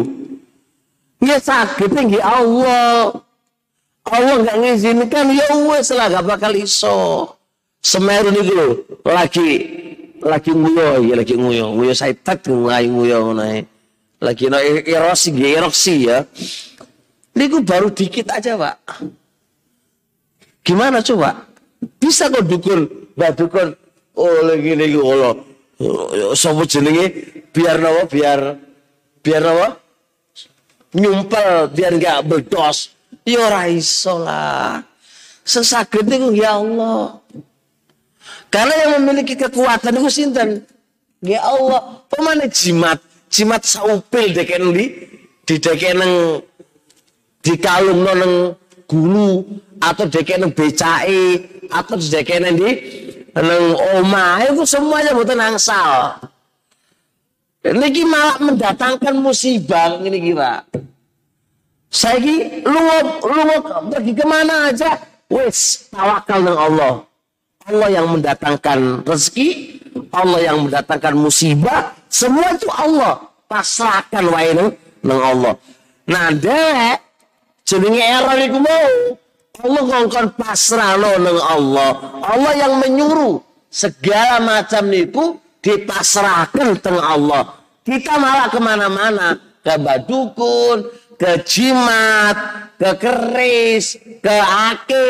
[1.25, 3.11] Ya sakit nggih Allah.
[4.07, 7.35] Allah nggak ngizinkan ya wes lah gak bakal iso.
[7.83, 9.51] Semeru niku lagi
[10.23, 13.67] lagi nguyo ya lagi nguyo nguyo saya tak mulai nguyo naik
[14.21, 16.25] lagi no erosi erosi ya.
[17.37, 19.05] Niku baru dikit aja pak.
[20.64, 21.45] Gimana coba?
[22.01, 23.77] Bisa kok dukun mbak dukun?
[24.17, 25.37] Oh lagi nih Allah.
[26.33, 27.12] Sopo jenenge?
[27.53, 28.57] Biar nawa biar
[29.21, 29.69] biar nawa
[30.97, 32.97] nyumpel biar nggak berdos
[33.29, 34.81] ya ora iso lah.
[35.45, 37.21] Sesaged niku ya Allah.
[38.49, 40.64] Karena yang memiliki kekuatan itu sinten?
[41.21, 42.03] Ya Allah.
[42.09, 42.99] Pemane jimat
[43.33, 44.85] jimat saupil deken di
[45.47, 46.14] di deken neng
[47.43, 48.55] di kalung neng
[48.87, 49.47] gulu
[49.83, 52.70] atau deken neng becai atau di deken di
[53.37, 53.64] neng
[53.99, 56.20] oma itu semuanya bukan angsal
[57.74, 60.62] Niki malah mendatangkan musibah ini kita.
[61.91, 62.81] Saya ki lu
[63.27, 63.55] lu
[63.91, 66.95] pergi ke mana aja, wes tawakal dengan Allah.
[67.66, 69.49] Allah yang mendatangkan rezeki,
[70.14, 73.22] Allah yang mendatangkan musibah, semua itu Allah.
[73.46, 74.50] Pasrahkan wae
[75.07, 75.54] nang Allah.
[76.11, 76.98] Nah, dek
[77.62, 78.90] jenenge error iku mau.
[79.57, 81.90] Allah ngongkon pasrah lo nang Allah.
[82.26, 83.38] Allah yang menyuruh
[83.70, 87.54] segala macam niku dipasrahkan teng Allah.
[87.86, 92.36] Kita malah ke mana-mana ke badukun, ke jimat,
[92.78, 94.36] ke keris, ke
[94.70, 95.09] ake.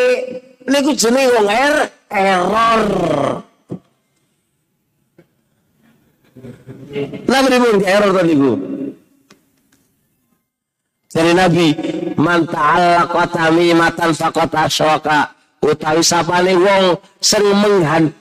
[0.69, 1.77] Niku jenenge wong er
[2.09, 3.46] error.
[7.27, 8.53] Lah pripun error tadi niku?
[11.07, 11.67] Dari Nabi,
[12.21, 15.33] man ta'allaqa matan faqat asyaka.
[15.67, 17.43] Utawi sapane wong sing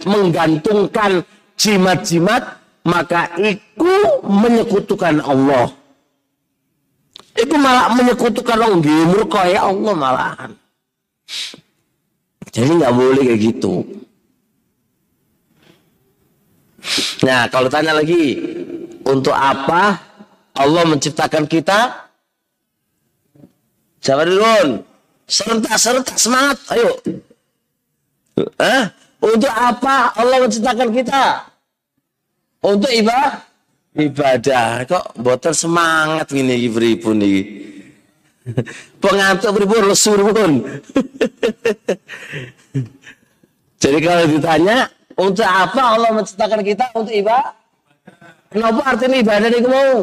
[0.07, 1.21] menggantungkan
[1.59, 2.41] jimat-jimat
[2.85, 5.73] maka iku menyekutukan Allah.
[7.35, 8.79] Itu malah menyekutukan Allah,
[9.11, 10.51] murka ya Allah malahan.
[12.55, 14.04] Jadi nggak boleh kayak gitu.
[17.25, 18.37] Nah, kalau tanya lagi,
[19.05, 19.97] untuk apa
[20.55, 22.09] Allah menciptakan kita?
[24.01, 24.85] Siapa dulu?
[25.25, 26.93] Serentak-serentak semangat, ayo.
[28.37, 28.83] Eh,
[29.25, 31.49] untuk apa Allah menciptakan kita?
[32.61, 33.41] Untuk ibadah?
[33.95, 34.83] Ibadah.
[34.85, 37.41] Kok botol semangat ini pripun iki?
[39.01, 40.51] Pengantuk pripun lesu pun.
[43.81, 47.55] Jadi kalau ditanya, untuk apa Allah menciptakan kita untuk ibadah?
[48.51, 49.95] Kenapa artinya ibadah itu mau?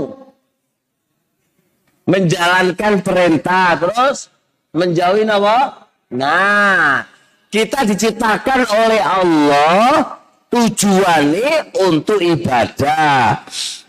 [2.05, 4.29] Menjalankan perintah, terus
[4.77, 5.89] menjauhi apa?
[6.13, 7.09] Nah,
[7.49, 10.21] kita diciptakan oleh Allah
[10.53, 13.41] tujuannya untuk ibadah.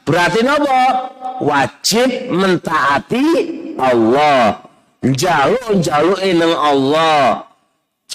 [0.08, 0.84] Berarti nopo?
[1.44, 3.28] Wajib mentaati
[3.76, 4.64] Allah.
[5.04, 7.48] Jaluk nang Allah.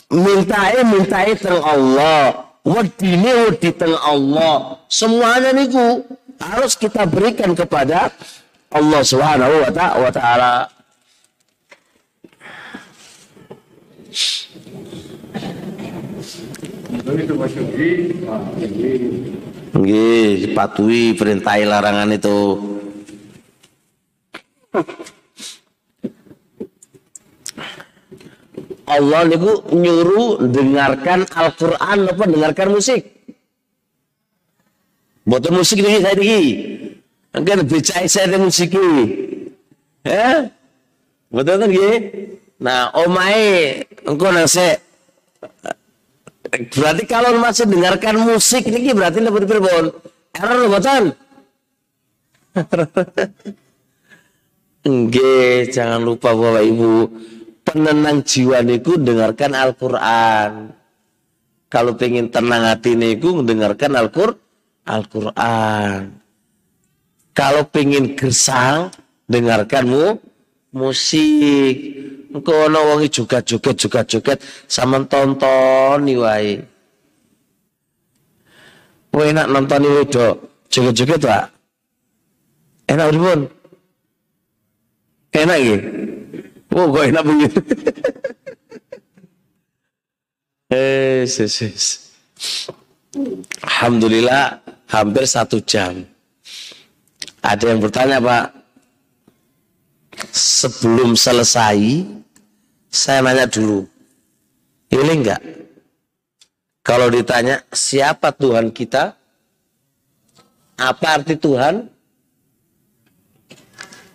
[0.08, 2.47] Mintai mintai teng Allah.
[2.68, 4.76] Wedine wedi teng Allah.
[4.92, 6.04] Semuanya niku
[6.36, 8.12] harus kita berikan kepada
[8.68, 10.68] Allah Subhanahu wa taala.
[19.72, 22.40] Nggih, patuhi perintah larangan itu.
[28.88, 33.04] Allah niku nyuruh dengarkan Al-Qur'an apa dengarkan musik.
[35.28, 36.42] Buat musik saya ini.
[37.36, 39.04] Kan baca saya musik ini.
[40.02, 40.48] Ya?
[41.28, 41.70] Betul kan
[42.58, 44.82] Nah, omai engkau nase
[46.48, 49.92] Berarti kalau masih dengarkan musik ini berarti lebih berbon.
[50.32, 51.04] Error betul.
[54.88, 57.12] Nggih, jangan lupa Bapak Ibu,
[57.68, 60.72] penenang jiwa niku dengarkan Al-Qur'an.
[61.68, 63.92] Kalau pengen tenang hati niku dengarkan
[64.88, 66.16] Al-Qur'an.
[67.36, 68.88] Kalau pengen gersang
[69.28, 70.16] dengarkanmu
[70.72, 71.76] musik.
[72.28, 76.60] Engko ana wong juga joget juga joget sama tonton wae.
[79.18, 80.34] Kowe enak nonton wedok
[80.70, 81.50] joget-joget, Pak?
[82.86, 83.40] Enak pripun?
[85.34, 85.76] Enak ya?
[86.68, 87.60] Oh, kok enak begitu.
[90.68, 92.08] eh, yes,
[93.64, 94.60] Alhamdulillah
[94.92, 96.04] hampir satu jam.
[97.40, 98.46] Ada yang bertanya Pak,
[100.28, 102.04] sebelum selesai,
[102.92, 103.88] saya nanya dulu,
[104.92, 105.40] ini enggak?
[106.84, 109.16] Kalau ditanya siapa Tuhan kita,
[110.78, 111.88] apa arti Tuhan?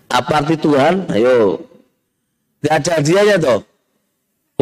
[0.10, 1.10] Apa arti Tuhan?
[1.10, 1.62] Ayo,
[2.64, 3.60] Gak ada hadiahnya toh?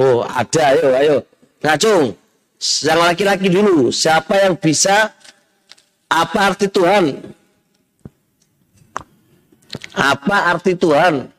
[0.01, 1.17] Oh ada, ayo, ayo.
[1.61, 2.17] Ngacung,
[2.81, 3.93] yang laki-laki dulu.
[3.93, 5.13] Siapa yang bisa?
[6.09, 7.21] Apa arti Tuhan?
[9.93, 11.29] Apa arti Tuhan?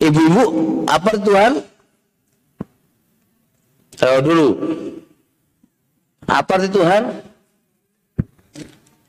[0.00, 0.44] Ibu-ibu,
[0.88, 1.52] apa arti Tuhan?
[4.00, 4.48] Ayo dulu.
[6.24, 7.02] Apa arti Tuhan?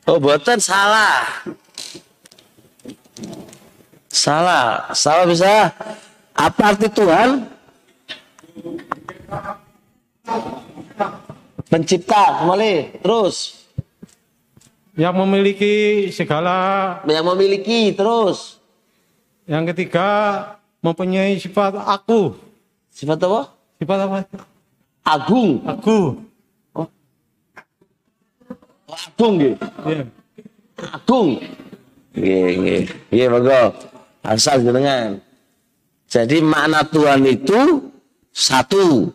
[0.06, 1.42] Oh, buatan salah.
[4.16, 4.96] Salah.
[4.96, 5.76] Salah bisa.
[6.32, 7.52] Apa arti Tuhan?
[11.68, 12.40] Pencipta.
[12.40, 13.04] Kembali.
[13.04, 13.68] Terus.
[14.96, 15.76] Yang memiliki
[16.16, 16.56] segala.
[17.04, 17.92] Yang memiliki.
[17.92, 18.64] Terus.
[19.44, 20.08] Yang ketiga.
[20.80, 22.40] Mempunyai sifat aku.
[22.96, 23.52] Sifat apa?
[23.84, 24.18] Sifat apa?
[25.04, 25.60] Agung.
[25.68, 26.24] Aku.
[26.72, 26.88] Oh.
[28.88, 29.60] Agung gitu.
[29.84, 30.08] Yeah.
[30.94, 31.30] Agung.
[32.16, 32.76] Iya, iya.
[33.12, 33.95] Iya, bagus
[34.26, 35.22] asal jenengan.
[36.10, 37.92] Jadi makna Tuhan itu
[38.34, 39.10] satu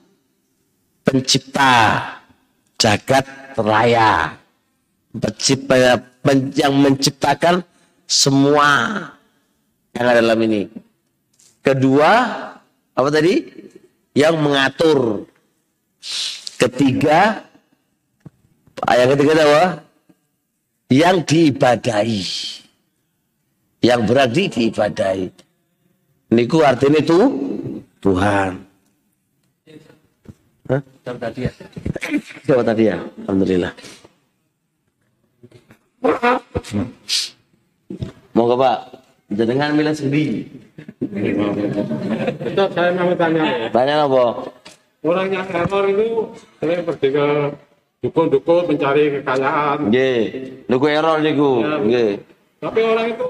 [1.02, 1.98] pencipta
[2.78, 3.26] jagat
[3.58, 4.38] raya.
[5.10, 5.98] Pencipta
[6.54, 7.66] yang menciptakan
[8.06, 8.70] semua
[9.94, 10.70] yang ada dalam ini.
[11.60, 12.12] Kedua,
[12.94, 13.42] apa tadi?
[14.14, 14.98] Yang mengatur.
[16.58, 17.42] Ketiga,
[18.86, 19.64] ayat ketiga apa?
[20.90, 22.59] Yang diibadahi
[23.80, 25.26] yang berarti diibadahi.
[26.30, 27.18] Niku artinya itu
[27.98, 28.52] Tuhan.
[30.70, 30.80] Hah?
[31.02, 31.52] tadi ya.
[32.46, 32.96] Jawab tadi ya.
[33.26, 33.72] Alhamdulillah.
[38.30, 38.78] Mau ke Pak?
[39.34, 40.46] Jenengan milih sendiri.
[42.46, 43.70] Itu saya mau tanya.
[43.74, 44.24] Tanya apa?
[45.00, 46.06] Orang yang error itu
[46.60, 47.26] sering pergi ke
[48.04, 49.90] dukun-dukun mencari kekayaan.
[49.90, 50.22] Nggih.
[50.70, 51.50] Niku error niku.
[51.64, 51.74] Ya.
[51.82, 52.10] Nggih.
[52.60, 53.28] Tapi orang itu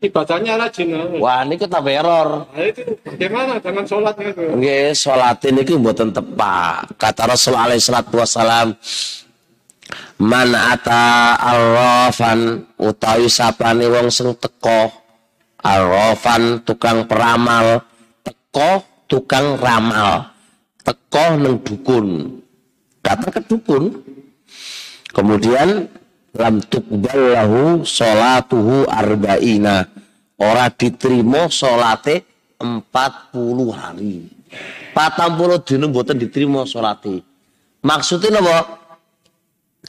[0.00, 1.20] ibadahnya rajin.
[1.20, 2.48] Wah, ini kita error.
[2.50, 4.42] Nah, itu bagaimana dengan sholatnya itu?
[4.56, 6.96] Nggih, salat ini mboten tepat.
[6.96, 8.72] Kata Rasul alaihi salatu wasalam,
[10.20, 14.92] Man ata arrafan utawi sapane wong sing teko
[15.64, 17.80] arrafan tukang peramal,
[18.20, 20.28] teko tukang ramal,
[20.84, 22.36] teko neng dukun.
[23.00, 23.84] Datang ke dukun.
[25.10, 25.88] Kemudian
[26.36, 29.86] lam tuqbal lahu salatuhu arba'ina.
[30.40, 32.24] Ora diterima salate
[32.60, 34.40] 40 hari.
[34.92, 37.22] 40 dina mboten diterima salate
[37.84, 38.58] maksudnya apa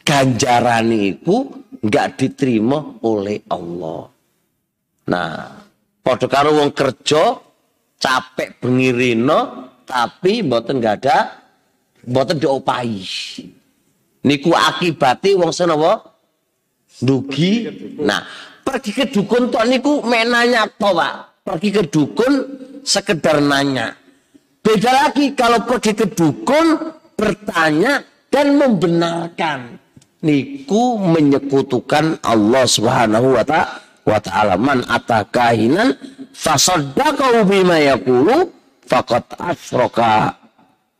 [0.05, 1.49] ganjaran itu
[1.81, 4.07] enggak diterima oleh Allah.
[5.09, 5.31] Nah
[6.05, 7.41] padha karo wong kerja
[7.97, 9.39] capek bengirino
[9.83, 11.17] tapi mboten enggak ada
[12.05, 13.01] mboten diopahi.
[14.21, 16.10] Niku akibati wong senapa
[16.99, 17.69] dugi.
[18.03, 18.25] Nah,
[18.65, 21.45] pergi ke dukun tok niku menanya to, Pak.
[21.47, 22.33] Pergi ke dukun
[22.83, 23.95] sekedar nanya.
[24.61, 26.77] Beda lagi kalau pergi ke dukun
[27.15, 29.79] bertanya dan membenarkan.
[30.21, 35.97] Niku menyekutukan Allah Subhanahu wa ta'ala wa ta'ala man atakahinan
[36.33, 38.49] fasaddaqahu bima yaqulu
[38.85, 40.37] faqad asroka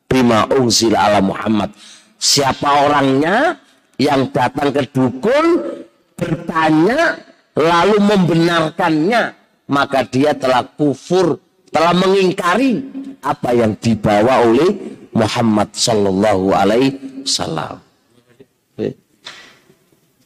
[0.06, 1.74] bima unzila ala Muhammad.
[2.22, 3.58] Siapa orangnya
[4.02, 5.46] yang datang ke dukun
[6.18, 7.22] bertanya
[7.54, 9.38] lalu membenarkannya
[9.70, 11.38] maka dia telah kufur
[11.70, 12.82] telah mengingkari
[13.22, 17.78] apa yang dibawa oleh Muhammad sallallahu alaihi wasallam.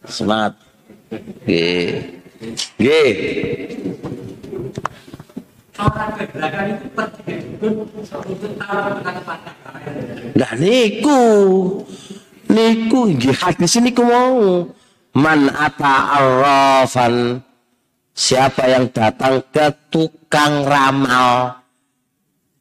[0.06, 0.54] Semangat.
[1.46, 1.50] G.
[2.78, 2.86] G.
[10.36, 11.22] Nah niku
[12.56, 14.72] niku nggih hadis niku mau
[15.16, 17.40] Man ata arrafan
[18.16, 21.60] Siapa yang datang ke tukang ramal.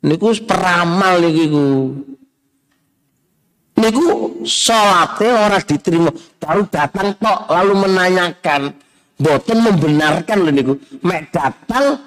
[0.03, 1.95] Niku peramal niku
[3.75, 4.07] Niku
[4.43, 6.11] sholatnya orang diterima.
[6.43, 8.75] Baru datang kok lalu menanyakan.
[9.15, 10.75] Boten membenarkan lho niku.
[11.07, 12.03] Mek datang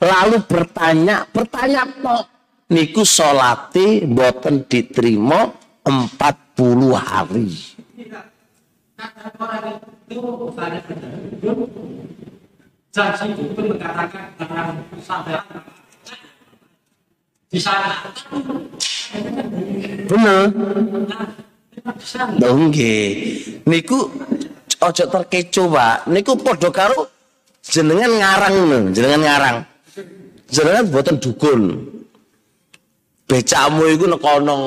[0.00, 2.24] lalu bertanya, bertanya tok.
[2.72, 5.48] Niku salate boten diterima
[6.60, 7.48] 40 hari.
[9.00, 9.80] Kata orang
[10.12, 10.20] itu
[12.92, 15.40] janji itu mengatakan dengan sadar
[17.48, 18.12] di sana
[20.04, 20.42] Bener.
[22.50, 23.10] nggih.
[23.64, 23.98] Niku
[24.84, 25.96] ojo terkecoh, Pak.
[26.12, 27.08] Niku padha karo
[27.64, 28.54] jenengan ngarang
[28.92, 29.56] jenengan ngarang.
[30.50, 31.62] Jenengan boten dukun.
[33.26, 34.58] Becakmu iku nek kono.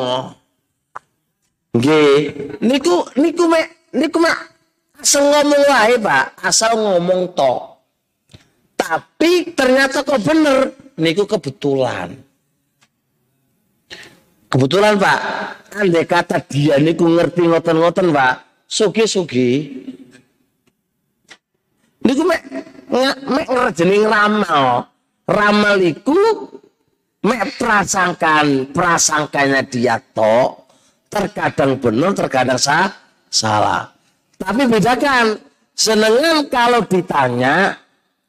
[1.74, 2.18] Nggih.
[2.62, 4.38] Niku niku mek niku mek
[5.02, 6.26] asal ngomong wae, Pak.
[6.46, 7.62] Asal ngomong tok.
[8.78, 10.70] Tapi ternyata kok bener.
[10.94, 12.14] Niku kebetulan.
[14.46, 15.20] Kebetulan Pak,
[15.82, 18.34] andai kata dia niku ngerti ngoten-ngoten Pak,
[18.70, 19.50] sugi-sugi.
[22.06, 22.42] Niku mek
[23.26, 24.86] mek ngerjeni ramal.
[25.26, 26.14] Ramal iku
[27.26, 30.63] mek prasangkan, prasangkanya dia tok.
[31.14, 32.90] Terkadang benar, terkadang sah,
[33.30, 33.86] salah.
[34.34, 35.38] Tapi bedakan,
[35.78, 37.78] senengan kalau ditanya,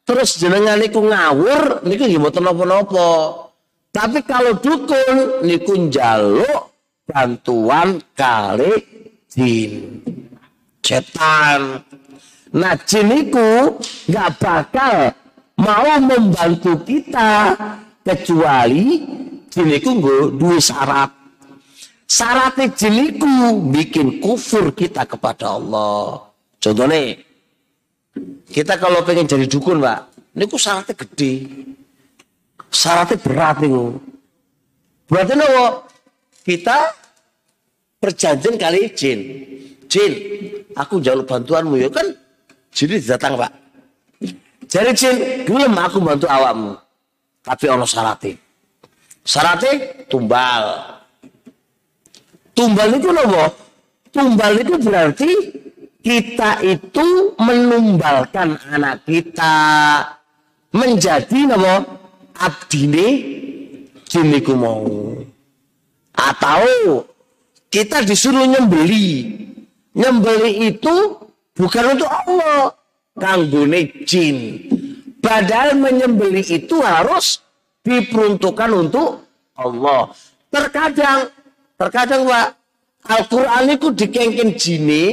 [0.05, 3.41] terus jenengan niku ngawur, niku mboten napa-napa.
[3.89, 6.77] Tapi kalau dukun niku njaluk
[7.09, 8.77] bantuan kali
[9.33, 10.03] jin.
[10.85, 11.81] Setan.
[12.53, 13.09] Nah jin
[14.05, 15.09] nggak bakal
[15.57, 17.57] mau membantu kita
[18.05, 19.01] kecuali
[19.49, 19.97] jin niku
[20.37, 21.24] duwe syarat.
[22.05, 23.29] Syaratnya jin niku
[23.73, 26.29] bikin kufur kita kepada Allah.
[26.61, 27.17] Contohnya,
[28.53, 31.33] kita kalau pengen jadi dukun, Pak, niku syaratnya gede
[32.75, 33.95] syaratnya berat itu.
[35.07, 35.65] Berarti nopo
[36.43, 36.77] kita
[38.03, 39.19] perjanjian kali jin.
[39.87, 40.11] Jin,
[40.75, 42.11] aku jaluk bantuanmu ya kan
[42.75, 43.51] jin datang pak.
[44.67, 45.15] Jadi jin,
[45.47, 46.75] gelem aku bantu awakmu.
[47.45, 48.35] Tapi ono syaratnya.
[49.23, 49.73] Syaratnya
[50.09, 50.94] tumbal.
[52.55, 53.45] Tumbal itu nopo?
[54.15, 55.31] Tumbal itu berarti
[55.99, 59.55] kita itu menumbalkan anak kita
[60.71, 61.75] menjadi nopo
[62.39, 63.07] abdine
[64.07, 65.19] jin niku mau.
[66.15, 67.03] Atau
[67.67, 69.35] kita disuruh nyembeli.
[69.95, 70.95] Nyembeli itu
[71.55, 72.71] bukan untuk Allah,
[73.19, 74.63] kanggone jin.
[75.19, 77.43] Padahal menyembeli itu harus
[77.83, 79.23] diperuntukkan untuk
[79.55, 80.11] Allah.
[80.51, 81.34] Terkadang,
[81.75, 82.47] terkadang Pak,
[83.05, 85.03] Al-Quran itu dikengken jini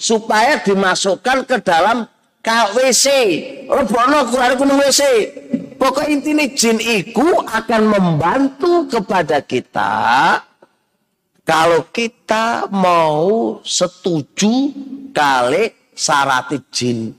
[0.00, 2.08] supaya dimasukkan ke dalam
[2.42, 3.06] KWC.
[3.70, 5.02] Lebono Quran itu WC.
[5.78, 9.94] Pokok intinya jin itu akan membantu kepada kita
[11.42, 14.70] kalau kita mau setuju
[15.10, 17.14] kali syarat jin.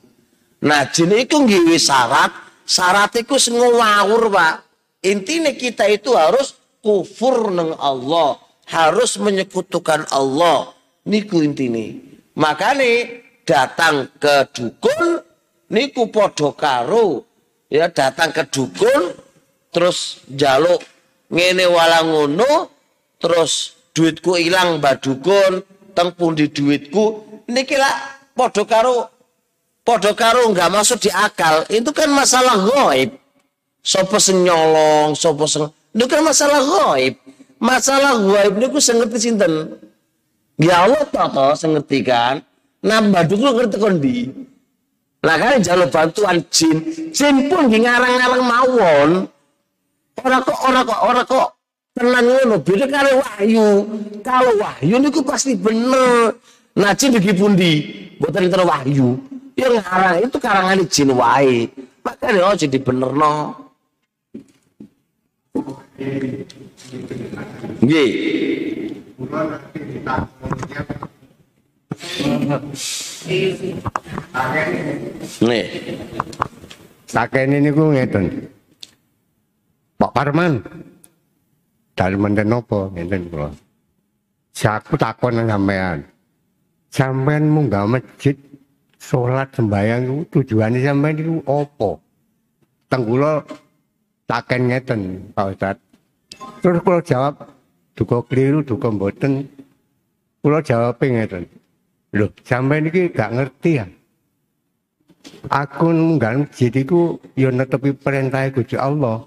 [0.63, 2.31] Nah jin itu ngiwi syarat,
[2.63, 4.63] syarat itu ngawur pak.
[5.03, 8.39] Intinya kita itu harus kufur neng Allah,
[8.69, 10.71] harus menyekutukan Allah.
[11.03, 11.83] Niku intinya.
[12.39, 15.19] Makanya datang ke dukun,
[15.67, 17.27] niku podo karo.
[17.67, 19.17] Ya datang ke dukun
[19.73, 20.77] terus jaluk
[21.33, 22.05] ngene wala
[23.17, 27.25] terus duitku hilang mbak dukun teng pundi duitku.
[27.49, 27.91] Niki lah
[28.37, 29.11] padha karo
[30.15, 31.67] karo nggak masuk di akal.
[31.67, 33.17] Itu kan masalah gaib.
[33.83, 37.19] Sapa sing nyolong sapa sing itu kan masalah gaib
[37.63, 39.79] masalah gaib niku sing ngerti sinten
[40.59, 42.43] ya Allah toh sing ngerti kan
[42.83, 44.17] mbak dukun ngerti kondi
[45.23, 46.83] lah kan jalur bantuan jin,
[47.15, 49.09] jin pun ngarang-ngarang mawon.
[50.19, 51.47] Orang kok orang kok orang kok
[51.95, 52.55] tenang ngono.
[52.59, 53.67] Beda karo wahyu.
[54.19, 56.35] Kalau wahyu niku pasti bener.
[56.75, 57.73] Nah jin di pundi?
[58.19, 59.15] Boten enten wahyu.
[59.55, 61.71] Ya ngarang itu karangan jin wae.
[62.03, 63.33] Makanya oh jadi bener no.
[67.83, 68.11] Nggih.
[75.43, 75.65] Nih.
[77.09, 78.25] Sakene niku ngeten.
[79.97, 80.61] Pak Parman.
[81.93, 83.49] Dalem napa ngeten kula.
[84.53, 86.05] Saku takon sampean.
[86.93, 88.37] Sampean munggah masjid
[89.01, 91.91] salat sembahyang iku tujuane sampean iku apa?
[92.89, 93.41] Teng kula
[94.29, 95.01] taken ngeten,
[95.33, 95.77] Pak Ustaz.
[96.63, 97.49] Terus kula jawab
[97.93, 99.47] duka keliru, duka mboten.
[100.39, 101.47] Kula jawab ngeten.
[102.13, 103.85] Loh, sampean iki gak ngerti ya?
[105.49, 109.23] Aku nunggal masjid iku ya netepi perintah Gusti Allah.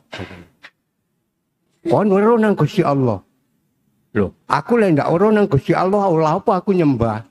[1.88, 3.24] Kon weruh nang Gusti Allah.
[4.12, 7.24] Loh, aku lek ndak weruh nang Gusti Allah, ora apa aku nyembah.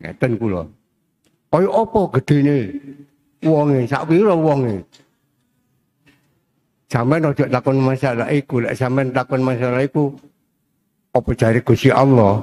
[0.00, 0.68] Ngeten kula.
[1.50, 2.58] Kaya apa gedene?
[3.42, 4.84] wonge sak pira wonge
[6.90, 10.10] sampean ojo takon masalah iku lek sampean takon masalah iku
[11.14, 12.42] apa jare Gusti Allah?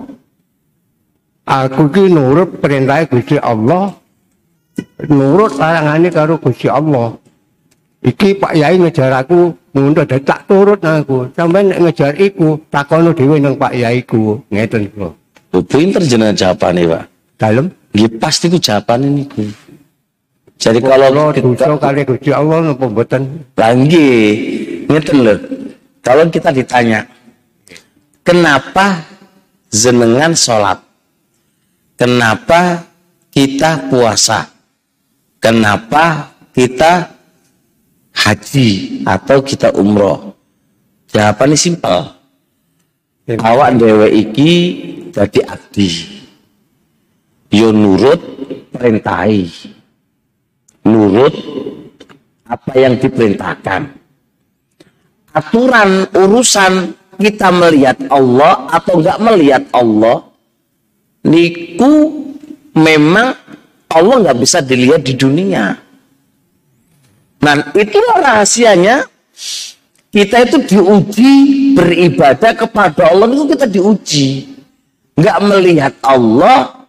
[1.47, 3.91] Aku ki nurut perintah Gusti Allah
[5.07, 7.19] nurut larangane karo Gusti Allah.
[7.97, 11.27] Iki Pak Yai ngejar aku ngono dadi tak turut aku.
[11.35, 14.39] Sampean nek ngejar iku takono dhewe nang Pak Yai ku.
[14.47, 15.13] Ngeten kok
[15.65, 17.03] pinter jenengan jawabane, Pak.
[17.37, 17.65] dalem.
[17.93, 19.41] Nggih pasti ku jawabane niku.
[20.57, 24.09] Jadi kalau Allah dosa kali Gusti Allah napa mboten lagi
[24.89, 25.37] ngeten loh.
[26.01, 27.05] Kalau kita ditanya,
[28.25, 29.05] kenapa
[29.69, 30.81] jenengan sholat?
[31.93, 32.89] Kenapa
[33.29, 34.49] kita puasa?
[35.37, 37.05] Kenapa kita
[38.17, 40.33] haji atau kita umroh?
[41.13, 42.17] Jawabannya simpel.
[43.29, 44.51] Awak dewe iki
[45.13, 45.89] dadi abdi.
[47.53, 48.19] Yo nurut
[48.73, 49.76] perintahi.
[50.87, 51.35] Nurut
[52.47, 53.81] apa yang diperintahkan.
[55.35, 60.23] Aturan urusan kita melihat Allah atau enggak melihat Allah
[61.27, 62.23] niku
[62.71, 63.35] memang
[63.91, 65.75] Allah nggak bisa dilihat di dunia.
[67.43, 69.05] Nah itulah rahasianya
[70.09, 71.33] kita itu diuji
[71.77, 74.27] beribadah kepada Allah itu kita diuji
[75.13, 76.87] nggak melihat Allah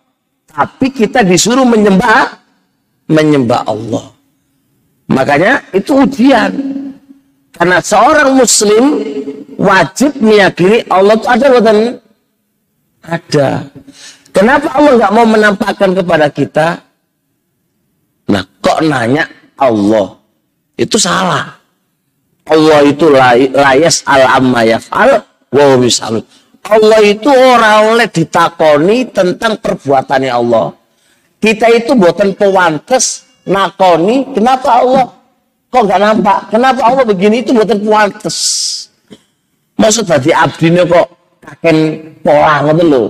[0.49, 2.38] tapi kita disuruh menyembah
[3.09, 4.13] menyembah Allah.
[5.09, 6.53] Makanya itu ujian.
[7.57, 9.03] Karena seorang muslim
[9.59, 11.79] wajib meyakini Allah itu ada bukan
[13.03, 13.49] ada.
[14.31, 16.69] Kenapa Allah nggak mau menampakkan kepada kita?
[18.31, 19.27] Nah kok nanya
[19.59, 20.15] Allah?
[20.79, 21.59] Itu salah.
[22.47, 25.11] Allah itu la- layas al amma yaf'al
[25.51, 25.65] wa.
[26.69, 30.77] Allah itu orang oleh ditakoni tentang perbuatannya Allah.
[31.39, 35.07] Kita itu buatan pewantes nakoni kenapa Allah
[35.71, 36.39] kok nggak nampak?
[36.51, 38.37] Kenapa Allah begini itu buatan pewantes?
[39.79, 41.07] Maksud tadi abdinya kok
[41.39, 41.77] kaken
[42.27, 43.03] pola ngoten lho.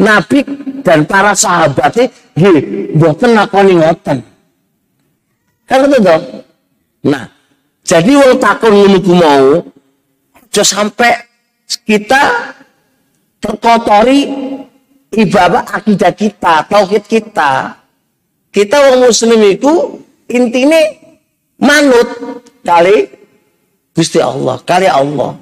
[0.00, 0.38] Nabi
[0.80, 4.18] dan para sahabatnya nggih buatan nakoni ngoten.
[5.68, 6.24] Kan itu dong.
[7.04, 7.24] Nah,
[7.84, 9.46] jadi wong takon ngono mau
[10.52, 11.12] aja sampai
[11.84, 12.52] kita
[13.40, 14.28] terkotori
[15.12, 17.76] ibadah akidah kita, tauhid kita.
[18.52, 19.72] Kita wong muslim itu
[20.28, 20.80] intinya
[21.56, 23.08] manut kali
[23.92, 25.36] Gusti Allah, kali Allah.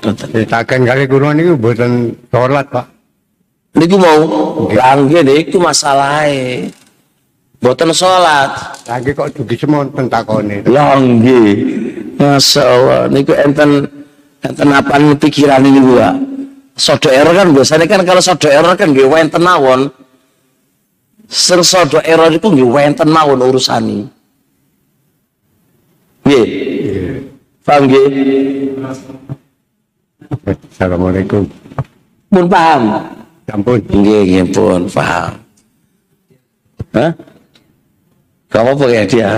[0.00, 2.86] Ceritakan kali kurang ini buatan sholat pak.
[3.78, 4.18] Niku mau
[4.74, 6.66] langge niku masalahnya.
[7.60, 8.50] Boten sholat.
[8.88, 10.64] Lagi kok juga semua tentang kone.
[10.64, 11.42] Langge.
[12.16, 13.02] Masya Allah.
[13.12, 13.84] Niku enten
[14.40, 16.16] enten apa pikiran ini gua.
[16.80, 19.92] Sodo error kan biasanya kan kalau sodo error kan nggih wenten mawon.
[21.28, 24.08] Sing sodo error itu nggih wenten mawon urusani.
[26.24, 26.46] Nggih.
[27.60, 28.06] Paham nggih?
[30.72, 31.44] Assalamualaikum.
[32.32, 32.82] Pun paham.
[33.52, 33.78] Ampun.
[33.84, 35.36] Nggih, nggih pun paham.
[36.96, 37.12] Hah?
[38.48, 39.30] Kamu apa ya dia?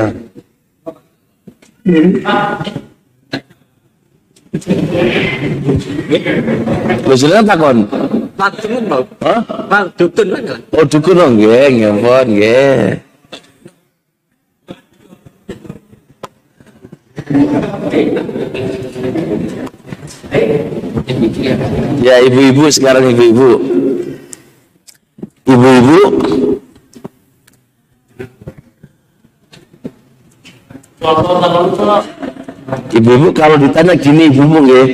[7.17, 7.89] Jenengan takon.
[8.37, 9.01] Langsung mau.
[9.25, 9.41] Hah?
[9.65, 10.61] Bang, dukun kan?
[10.77, 13.01] Oh dukun dong, nggih, pun, nggih.
[22.05, 23.57] Ya ibu-ibu sekarang ibu-ibu.
[25.49, 26.01] Ibu-ibu
[32.73, 34.89] Ibu-ibu kalau ditanya gini ibu-ibu nggih.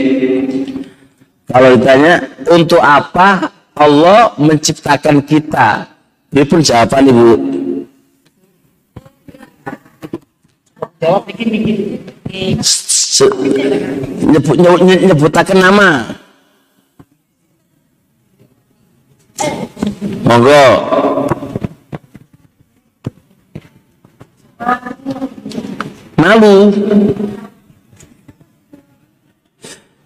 [1.48, 2.12] Kalau ditanya
[2.50, 5.86] untuk apa Allah menciptakan kita?
[6.28, 7.28] Dia pun jawaban ibu.
[10.98, 12.58] Jawab dikit-dikit.
[14.28, 15.90] Nyebut, nyebut, nyebutakan nama.
[20.26, 20.66] Monggo.
[26.18, 26.54] Malu.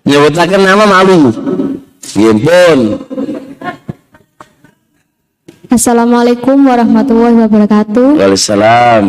[0.02, 1.30] Nyebutakan nama malu.
[2.18, 2.78] Ya pun.
[5.70, 8.18] Assalamualaikum warahmatullahi wabarakatuh.
[8.18, 9.04] Waalaikumsalam.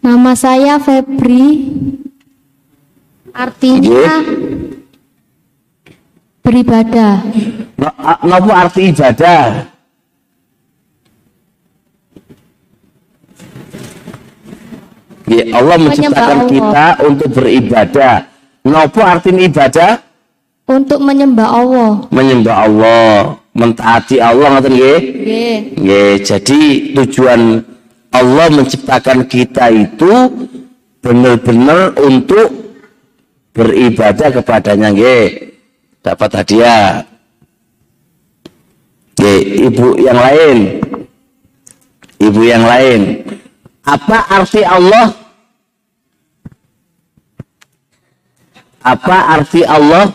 [0.00, 1.76] Nama saya Febri.
[3.36, 4.24] Artinya
[6.40, 7.20] beribadah.
[7.76, 9.68] No, a- Nopo arti ibadah?
[15.26, 16.50] Ya, Allah menciptakan Allah.
[16.54, 18.16] kita untuk beribadah.
[18.66, 20.02] Nopo arti ibadah?
[20.66, 21.92] Untuk menyembah Allah.
[22.10, 23.38] Menyembah Allah.
[23.56, 25.00] mentaati Allah ngoten nggih.
[25.00, 25.56] Nggih.
[25.80, 26.60] Nggih, jadi
[26.92, 27.64] tujuan
[28.12, 30.12] Allah menciptakan kita itu
[31.00, 32.52] benar-benar untuk
[33.56, 35.56] beribadah kepadanya nggih.
[36.04, 37.06] Dapat hadiah.
[39.16, 39.40] Nggih,
[39.72, 40.58] ibu yang lain.
[42.20, 43.00] Ibu yang lain.
[43.88, 45.25] Apa arti Allah?
[48.86, 50.14] Apa arti Allah?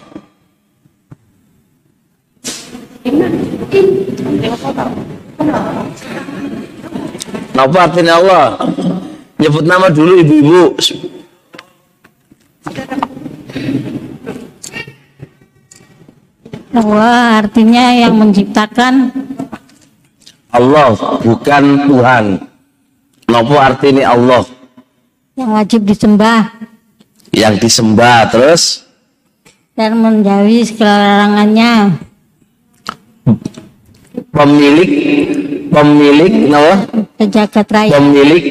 [7.52, 8.46] Apa artinya Allah?
[9.36, 10.64] Nyebut nama dulu ibu-ibu.
[16.72, 19.12] bahwa artinya yang menciptakan
[20.56, 22.26] Allah bukan Tuhan.
[23.28, 24.44] Nopo artinya Allah
[25.36, 26.71] yang wajib disembah
[27.32, 28.86] yang disembah terus?
[29.74, 31.96] Dan menjauhi segala larangannya.
[34.32, 34.92] Pemilik
[35.72, 36.74] pemilik nopo
[37.20, 37.92] sejagat raya.
[37.96, 38.46] Pemilik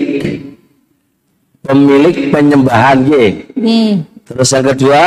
[1.60, 3.24] pemilik penyembahan ye.
[3.56, 3.80] ini
[4.24, 5.02] Terus yang kedua?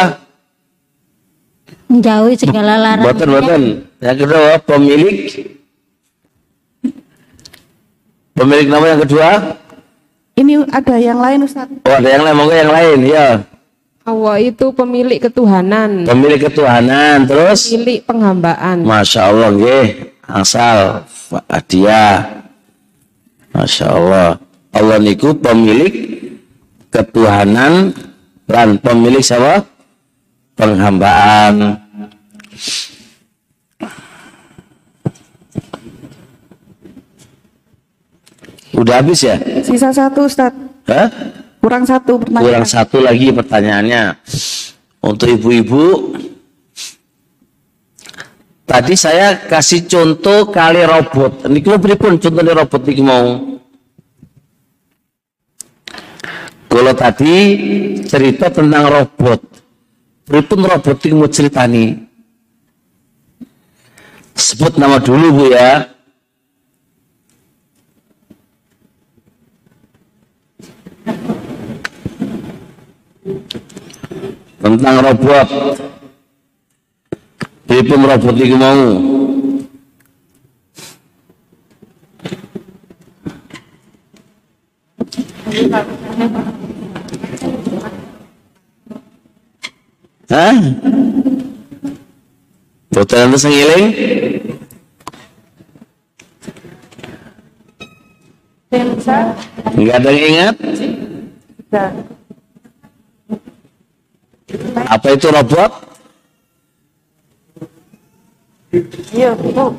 [1.90, 3.64] Menjauhi segala boten larangannya boten.
[4.02, 5.18] Yang kedua pemilik.
[8.34, 9.30] Pemilik nama yang kedua?
[10.34, 11.70] Ini ada yang lain Ustaz.
[11.70, 13.46] oh ada yang lain monggo yang lain ya
[14.04, 17.72] Allah itu pemilik ketuhanan, pemilik ketuhanan terus?
[17.72, 18.84] Pemilik penghambaan.
[18.84, 20.12] Masya Allah nggih.
[20.28, 21.08] Asal
[21.48, 22.44] hadiah.
[23.56, 24.30] Masya Allah.
[24.76, 26.20] Allah niku pemilik
[26.92, 27.96] ketuhanan
[28.44, 29.64] dan pemilik siapa?
[30.60, 31.80] Penghambaan.
[38.74, 39.40] Udah habis ya?
[39.64, 40.52] Sisa satu Ustaz.
[40.90, 41.08] Hah?
[41.64, 42.44] Kurang satu pertanyaan.
[42.44, 44.04] kurang satu lagi pertanyaannya.
[45.00, 46.12] Untuk ibu-ibu
[48.68, 51.48] tadi saya kasih contoh kali robot.
[51.48, 52.20] Ini kalau pripun?
[52.20, 53.28] Contohnya robot ini mau?
[56.68, 57.36] Kalau tadi
[58.12, 59.40] cerita tentang robot
[60.28, 61.96] pripun robot ini mau ceritani?
[64.36, 65.88] Sebut nama dulu bu ya
[74.64, 75.48] tentang robot
[77.68, 78.80] pripun robot ini mau
[90.34, 90.58] Hah?
[92.90, 93.86] Boten enten sing eling?
[99.78, 100.56] Enggak ada yang ingat?
[104.86, 105.72] Apa itu robot?
[109.14, 109.74] Iya, Bu.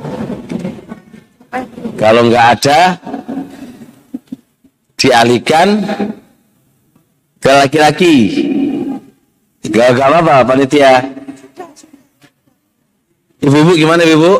[1.94, 2.98] Kalau nggak ada,
[4.98, 5.68] dialihkan
[7.38, 8.16] ke laki-laki.
[9.70, 11.02] Gak gak apa panitia.
[13.44, 14.32] Ibu-ibu gimana ibu?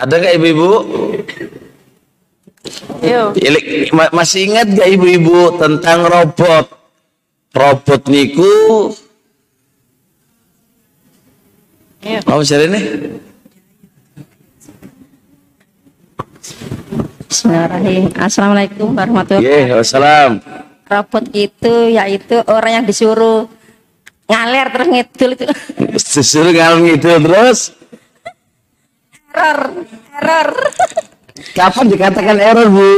[0.00, 0.70] Ada nggak ibu-ibu?
[3.00, 3.32] Iya.
[4.12, 6.66] Masih ingat gak ibu-ibu tentang robot?
[7.50, 8.92] Robot niku
[12.24, 12.80] Mau share ini?
[17.30, 20.32] Bismillahirrahmanirrahim Assalamualaikum warahmatullahi Ye, wassalam.
[20.84, 23.46] robot itu yaitu orang yang disuruh
[24.26, 25.44] ngaler terus ngidul itu
[25.94, 27.60] Disuruh ngalung itu terus.
[29.30, 30.48] error error
[31.50, 32.90] Kapan dikatakan error, Bu?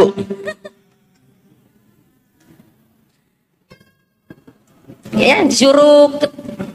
[5.12, 6.32] ya disuruh ke-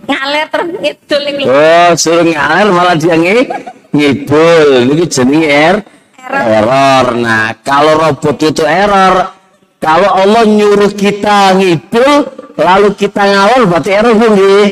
[0.07, 3.49] ngaler terus ngidul itu Oh, suruh ngalir malah dia ngi
[3.91, 4.69] ngidul.
[4.93, 5.75] Ini jenenge er
[6.27, 7.05] error.
[7.17, 9.33] Nah, kalau robot itu error,
[9.81, 12.13] kalau Allah nyuruh kita ngidul,
[12.55, 14.65] lalu kita ngalor berarti error Bu nggih.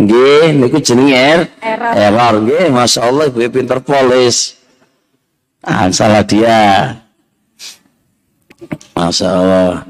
[0.00, 0.44] Nggih.
[0.58, 1.92] Niku jenenge er Error.
[1.94, 2.64] error nggih.
[2.72, 4.58] Masya Allah, ibu pinter polis.
[5.64, 6.92] Ah, salah dia.
[8.92, 9.88] Masya Allah.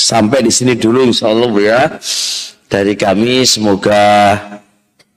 [0.00, 1.82] Sampai di sini dulu insya Allah ya.
[2.72, 4.32] Dari kami semoga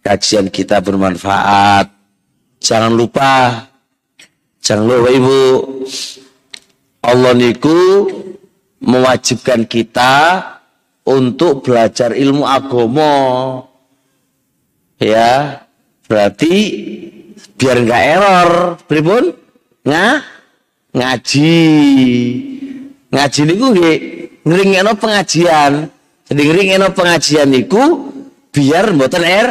[0.04, 1.88] kajian kita bermanfaat.
[2.60, 3.64] Jangan lupa,
[4.60, 5.42] jangan lupa Ibu,
[7.00, 7.80] Allah niku
[8.84, 10.44] mewajibkan kita
[11.10, 13.18] untuk belajar ilmu agomo.
[15.02, 15.66] Ya,
[16.06, 16.54] berarti
[17.58, 18.50] biar nggak error,
[18.86, 19.34] pripun?
[19.82, 20.40] Nggak?
[20.94, 21.54] ngaji.
[23.10, 23.98] Ngaji niku nggih
[24.46, 25.74] ngringekno pengajian.
[26.30, 27.82] Jadi ngringekno pengajian niku
[28.54, 29.48] biar mboten er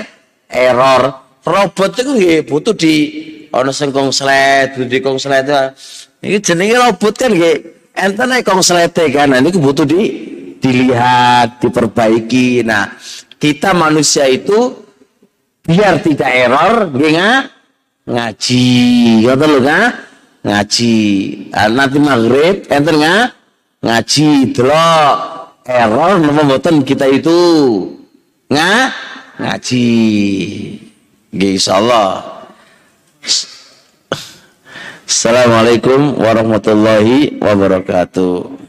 [0.51, 1.27] error.
[1.43, 2.95] Robot itu nggih butuh di
[3.51, 5.49] ana sing butuh di kongslet.
[6.23, 7.57] Iki jenenge robot kan nggih
[7.95, 9.35] enten ae kongslete kan.
[9.35, 10.01] Nah, niku butuh di
[10.59, 12.63] dilihat, diperbaiki.
[12.67, 12.95] Nah,
[13.39, 14.75] kita manusia itu
[15.63, 17.49] biar tidak error nga-
[18.09, 18.69] ngaji.
[19.25, 19.85] Ngoten lho kan?
[20.43, 20.97] Ngaji.
[21.53, 23.17] Ah, nanti maghrib enten nga
[23.79, 25.17] ngaji delok
[25.69, 27.39] error mboten kita itu
[28.49, 28.91] nga
[29.37, 29.89] ngaji.
[31.29, 32.41] Nggih insyaallah.
[35.09, 38.68] Assalamualaikum warahmatullahi wabarakatuh.